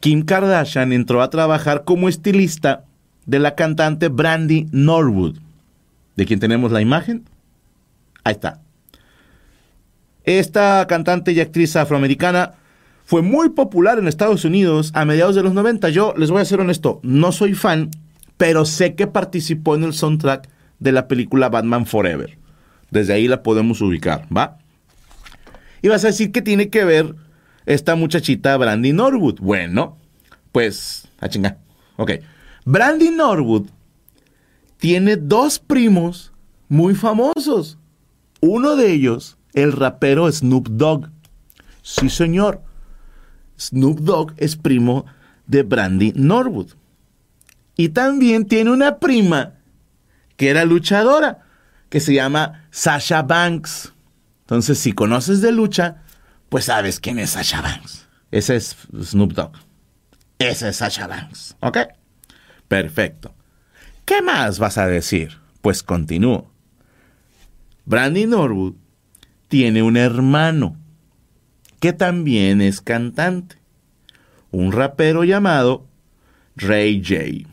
Kim 0.00 0.24
Kardashian 0.24 0.92
entró 0.92 1.22
a 1.22 1.30
trabajar 1.30 1.84
como 1.84 2.08
estilista 2.08 2.84
de 3.26 3.38
la 3.38 3.54
cantante 3.54 4.08
Brandy 4.08 4.68
Norwood, 4.72 5.38
de 6.16 6.26
quien 6.26 6.40
tenemos 6.40 6.72
la 6.72 6.80
imagen. 6.80 7.24
Ahí 8.24 8.32
está. 8.32 8.60
Esta 10.24 10.84
cantante 10.88 11.32
y 11.32 11.40
actriz 11.40 11.76
afroamericana 11.76 12.54
fue 13.04 13.22
muy 13.22 13.50
popular 13.50 14.00
en 14.00 14.08
Estados 14.08 14.44
Unidos 14.44 14.90
a 14.94 15.04
mediados 15.04 15.36
de 15.36 15.44
los 15.44 15.54
90. 15.54 15.90
Yo 15.90 16.12
les 16.16 16.32
voy 16.32 16.42
a 16.42 16.44
ser 16.44 16.60
honesto, 16.60 16.98
no 17.04 17.30
soy 17.30 17.54
fan, 17.54 17.90
pero 18.36 18.64
sé 18.64 18.96
que 18.96 19.06
participó 19.06 19.76
en 19.76 19.84
el 19.84 19.92
soundtrack 19.92 20.48
de 20.78 20.92
la 20.92 21.08
película 21.08 21.48
Batman 21.48 21.86
Forever. 21.86 22.38
Desde 22.90 23.14
ahí 23.14 23.28
la 23.28 23.42
podemos 23.42 23.80
ubicar, 23.80 24.26
¿va? 24.34 24.58
Y 25.82 25.88
vas 25.88 26.04
a 26.04 26.08
decir 26.08 26.32
que 26.32 26.42
tiene 26.42 26.68
que 26.68 26.84
ver 26.84 27.14
esta 27.66 27.96
muchachita 27.96 28.56
Brandy 28.56 28.92
Norwood. 28.92 29.40
Bueno, 29.40 29.96
pues, 30.52 31.08
a 31.20 31.28
chingar. 31.28 31.58
Ok. 31.96 32.12
Brandy 32.64 33.10
Norwood 33.10 33.68
tiene 34.78 35.16
dos 35.16 35.58
primos 35.58 36.32
muy 36.68 36.94
famosos. 36.94 37.78
Uno 38.40 38.76
de 38.76 38.92
ellos, 38.92 39.36
el 39.52 39.72
rapero 39.72 40.30
Snoop 40.30 40.68
Dogg. 40.68 41.10
Sí, 41.82 42.08
señor. 42.08 42.62
Snoop 43.58 44.00
Dogg 44.00 44.34
es 44.36 44.56
primo 44.56 45.06
de 45.46 45.62
Brandy 45.62 46.12
Norwood. 46.14 46.72
Y 47.76 47.90
también 47.90 48.46
tiene 48.46 48.70
una 48.70 48.98
prima 48.98 49.55
que 50.36 50.50
era 50.50 50.64
luchadora, 50.64 51.44
que 51.88 52.00
se 52.00 52.14
llama 52.14 52.66
Sasha 52.70 53.22
Banks. 53.22 53.92
Entonces, 54.40 54.78
si 54.78 54.92
conoces 54.92 55.40
de 55.40 55.52
lucha, 55.52 56.02
pues 56.48 56.66
sabes 56.66 57.00
quién 57.00 57.18
es 57.18 57.30
Sasha 57.30 57.60
Banks. 57.60 58.06
Ese 58.30 58.56
es 58.56 58.76
Snoop 59.02 59.32
Dogg. 59.32 59.52
Ese 60.38 60.68
es 60.68 60.76
Sasha 60.76 61.06
Banks. 61.06 61.56
¿Ok? 61.60 61.78
Perfecto. 62.68 63.34
¿Qué 64.04 64.22
más 64.22 64.58
vas 64.58 64.78
a 64.78 64.86
decir? 64.86 65.38
Pues 65.62 65.82
continúo. 65.82 66.50
Brandy 67.84 68.26
Norwood 68.26 68.74
tiene 69.48 69.82
un 69.82 69.96
hermano 69.96 70.76
que 71.80 71.92
también 71.92 72.60
es 72.60 72.80
cantante, 72.80 73.56
un 74.50 74.72
rapero 74.72 75.24
llamado 75.24 75.86
Ray 76.56 77.02
J. 77.04 77.48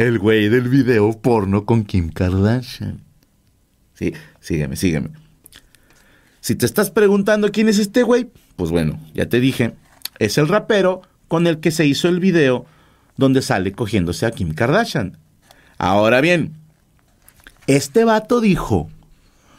El 0.00 0.18
güey 0.18 0.48
del 0.48 0.70
video 0.70 1.12
porno 1.20 1.66
con 1.66 1.84
Kim 1.84 2.08
Kardashian. 2.08 3.02
Sí, 3.92 4.14
sígueme, 4.40 4.76
sígueme. 4.76 5.10
Si 6.40 6.54
te 6.54 6.64
estás 6.64 6.90
preguntando 6.90 7.52
quién 7.52 7.68
es 7.68 7.78
este 7.78 8.02
güey, 8.02 8.30
pues 8.56 8.70
bueno, 8.70 8.98
ya 9.12 9.28
te 9.28 9.40
dije, 9.40 9.74
es 10.18 10.38
el 10.38 10.48
rapero 10.48 11.02
con 11.28 11.46
el 11.46 11.60
que 11.60 11.70
se 11.70 11.84
hizo 11.84 12.08
el 12.08 12.18
video 12.18 12.64
donde 13.18 13.42
sale 13.42 13.72
cogiéndose 13.72 14.24
a 14.24 14.30
Kim 14.30 14.54
Kardashian. 14.54 15.18
Ahora 15.76 16.22
bien, 16.22 16.54
este 17.66 18.04
vato 18.04 18.40
dijo, 18.40 18.88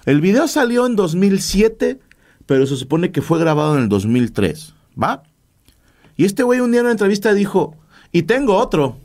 el 0.08 0.21
video 0.21 0.47
salió 0.47 0.88
en 0.88 0.95
2007 0.95 1.99
pero 2.47 2.65
se 2.65 2.77
supone 2.77 3.12
que 3.12 3.21
fue 3.21 3.38
grabado 3.38 3.77
en 3.77 3.84
el 3.84 3.89
2003, 3.89 4.73
¿va? 4.99 5.21
Y 6.17 6.25
este 6.25 6.41
güey 6.41 6.62
un 6.62 6.71
día 6.71 6.80
en 6.80 6.88
una 6.88 6.93
entrevista 6.93 7.32
dijo, 7.36 7.77
y 8.12 8.23
tengo 8.23 8.56
otro. 8.56 8.97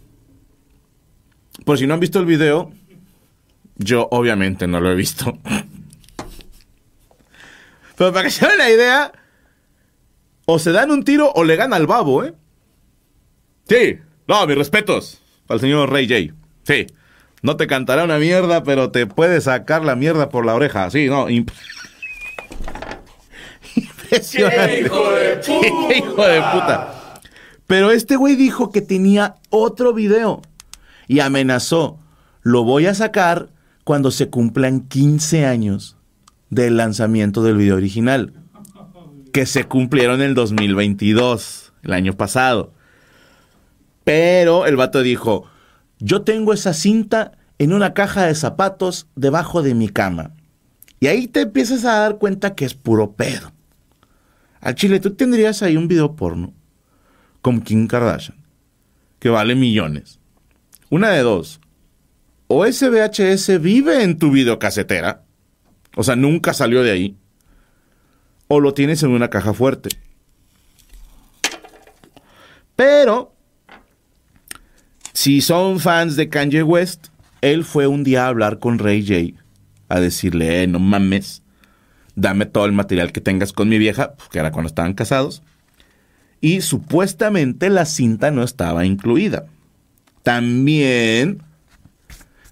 Por 1.67 1.77
si 1.79 1.87
no 1.89 1.95
han 1.95 2.01
visto 2.01 2.21
el 2.21 2.27
video, 2.27 2.71
yo 3.75 4.07
obviamente 4.13 4.69
no 4.69 4.79
lo 4.79 4.89
he 4.89 4.95
visto. 4.95 5.37
Pero 7.97 8.13
para 8.13 8.23
que 8.23 8.31
se 8.31 8.47
den 8.47 8.57
la 8.57 8.71
idea, 8.71 9.11
o 10.45 10.61
se 10.61 10.71
dan 10.71 10.93
un 10.93 11.03
tiro 11.03 11.33
o 11.35 11.43
le 11.43 11.57
gana 11.57 11.75
al 11.75 11.89
babo, 11.89 12.23
¿eh? 12.23 12.35
Sí, 13.69 13.99
no, 14.29 14.47
mis 14.47 14.57
respetos 14.57 15.21
al 15.49 15.59
señor 15.59 15.91
Ray 15.91 16.07
J. 16.07 16.37
Sí, 16.63 16.87
no 17.43 17.57
te 17.57 17.67
cantará 17.67 18.05
una 18.05 18.19
mierda, 18.19 18.63
pero 18.63 18.93
te 18.93 19.09
puede 19.09 19.41
sacar 19.41 19.85
la 19.85 19.97
mierda 19.97 20.29
por 20.29 20.47
la 20.47 20.55
oreja. 20.55 20.89
Sí, 20.93 21.09
no. 21.09 21.29
hijo 21.29 21.47
de 24.09 24.21
puta! 25.45 25.97
hijo 25.97 26.27
de 26.29 26.43
puta! 26.43 27.21
Pero 27.67 27.91
este 27.91 28.15
güey 28.15 28.37
dijo 28.37 28.71
que 28.71 28.83
tenía 28.83 29.35
otro 29.51 29.93
video 29.93 30.43
y 31.09 31.21
amenazó, 31.21 31.99
lo 32.43 32.65
voy 32.65 32.87
a 32.87 32.95
sacar 32.95 33.51
cuando 33.85 34.11
se 34.11 34.29
cumplan 34.29 34.81
15 34.81 35.47
años 35.47 35.97
del 36.51 36.77
lanzamiento 36.77 37.43
del 37.43 37.57
video 37.57 37.77
original, 37.77 38.33
que 39.33 39.47
se 39.47 39.65
cumplieron 39.65 40.21
en 40.21 40.29
el 40.29 40.35
2022, 40.35 41.73
el 41.83 41.93
año 41.93 42.13
pasado. 42.15 42.73
Pero 44.05 44.67
el 44.67 44.77
vato 44.77 45.03
dijo, 45.03 45.45
yo 45.99 46.23
tengo 46.23 46.53
esa 46.53 46.73
cinta 46.73 47.33
en 47.59 47.73
una 47.73 47.95
caja 47.95 48.27
de 48.27 48.35
zapatos 48.35 49.09
debajo 49.17 49.63
de 49.63 49.75
mi 49.75 49.89
cama. 49.89 50.33
Y 51.01 51.09
ahí 51.09 51.27
te 51.27 51.43
empiezas 51.43 51.85
a 51.85 51.99
dar 52.01 52.19
cuenta 52.19 52.55
que 52.55 52.65
es 52.65 52.75
puro 52.75 53.13
pedo. 53.13 53.53
Al 54.61 54.75
chile, 54.75 55.01
tú 55.01 55.15
tendrías 55.15 55.63
ahí 55.63 55.77
un 55.77 55.89
video 55.89 56.17
porno 56.17 56.55
con 57.43 57.61
Kim 57.61 57.87
Kardashian, 57.87 58.39
que 59.19 59.29
vale 59.29 59.55
millones. 59.55 60.19
Una 60.89 61.11
de 61.11 61.21
dos. 61.21 61.61
O 62.49 62.65
ese 62.65 62.89
VHS 62.91 63.61
vive 63.61 64.05
en 64.05 64.19
tu 64.19 64.31
videocasetera, 64.31 65.25
o 65.97 66.05
sea, 66.05 66.15
nunca 66.15 66.53
salió 66.55 66.85
de 66.85 66.93
ahí, 66.93 67.17
o 68.47 68.61
lo 68.61 68.73
tienes 68.73 69.03
en 69.03 69.11
una 69.11 69.29
caja 69.29 69.53
fuerte. 69.53 69.89
Pero, 72.77 73.35
si 75.13 75.41
son 75.41 75.81
fans 75.81 76.15
de 76.15 76.29
Kanye 76.29 76.63
West, 76.63 77.09
él 77.41 77.65
fue 77.65 77.89
un 77.89 78.05
día 78.05 78.25
a 78.25 78.29
hablar 78.29 78.61
con 78.61 78.79
Ray 78.79 79.05
J, 79.05 79.43
a 79.89 79.99
decirle, 79.99 80.63
eh, 80.63 80.67
no 80.69 80.79
mames, 80.79 81.43
dame 82.15 82.47
todo 82.47 82.67
el 82.67 82.73
material 82.73 83.11
que 83.11 83.21
tengas 83.21 83.53
con 83.53 83.69
mi 83.69 83.79
vieja, 83.79 84.15
pues, 84.15 84.29
que 84.29 84.39
era 84.39 84.53
cuando 84.53 84.69
estaban 84.69 84.95
casados. 84.95 85.43
Y 86.41 86.61
supuestamente 86.61 87.71
la 87.71 87.87
cinta 87.87 88.31
no 88.31 88.45
estaba 88.45 88.85
incluida. 88.85 89.47
También, 90.27 91.41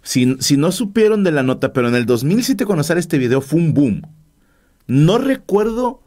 si, 0.04 0.36
si 0.38 0.56
no 0.56 0.70
supieron 0.70 1.24
de 1.24 1.32
la 1.32 1.42
nota, 1.42 1.72
pero 1.72 1.88
en 1.88 1.96
el 1.96 2.06
2007 2.06 2.66
conocer 2.66 2.98
este 2.98 3.18
video 3.18 3.40
fue 3.40 3.58
un 3.58 3.74
boom. 3.74 4.02
No 4.86 5.18
recuerdo 5.18 6.00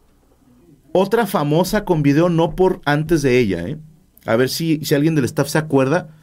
otra 0.93 1.27
famosa 1.27 1.83
con 1.83 2.03
video 2.03 2.29
no 2.29 2.55
por 2.55 2.79
antes 2.85 3.21
de 3.21 3.37
ella, 3.37 3.67
¿eh? 3.67 3.77
A 4.25 4.37
ver 4.37 4.47
si, 4.47 4.79
si 4.85 4.95
alguien 4.95 5.13
del 5.13 5.25
staff 5.25 5.49
se 5.49 5.57
acuerda. 5.57 6.15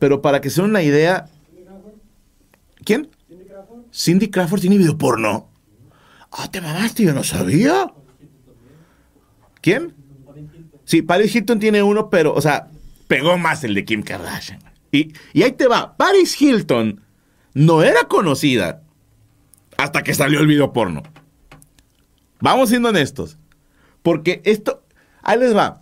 Pero 0.00 0.20
para 0.20 0.40
que 0.40 0.50
se 0.50 0.60
den 0.60 0.70
una 0.70 0.82
idea. 0.82 1.26
¿Quién? 2.84 3.08
Cindy 3.94 4.30
Crawford 4.30 4.62
tiene 4.62 4.78
video 4.78 4.98
porno. 4.98 5.48
Ah, 6.32 6.50
te 6.50 6.60
mamaste, 6.60 7.04
yo 7.04 7.14
no 7.14 7.22
sabía. 7.22 7.86
¿Quién? 9.60 9.94
Sí, 10.84 11.02
Paris 11.02 11.36
Hilton 11.36 11.60
tiene 11.60 11.84
uno, 11.84 12.10
pero, 12.10 12.34
o 12.34 12.40
sea, 12.40 12.66
pegó 13.06 13.38
más 13.38 13.62
el 13.62 13.76
de 13.76 13.84
Kim 13.84 14.02
Kardashian. 14.02 14.71
Y, 14.92 15.14
ahí 15.42 15.52
te 15.52 15.66
va. 15.66 15.96
Paris 15.96 16.40
Hilton 16.40 17.00
no 17.54 17.82
era 17.82 18.04
conocida 18.04 18.82
hasta 19.78 20.02
que 20.02 20.14
salió 20.14 20.40
el 20.40 20.46
video 20.46 20.72
porno. 20.72 21.02
Vamos 22.40 22.68
siendo 22.68 22.90
honestos. 22.90 23.38
Porque 24.02 24.42
esto, 24.44 24.84
ahí 25.22 25.38
les 25.38 25.56
va. 25.56 25.80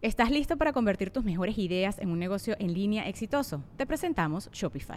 ¿Estás 0.00 0.30
listo 0.30 0.56
para 0.56 0.72
convertir 0.72 1.10
tus 1.10 1.24
mejores 1.24 1.58
ideas 1.58 1.98
en 1.98 2.10
un 2.10 2.18
negocio 2.18 2.54
en 2.60 2.72
línea 2.72 3.08
exitoso? 3.08 3.64
Te 3.76 3.86
presentamos 3.86 4.48
Shopify. 4.52 4.96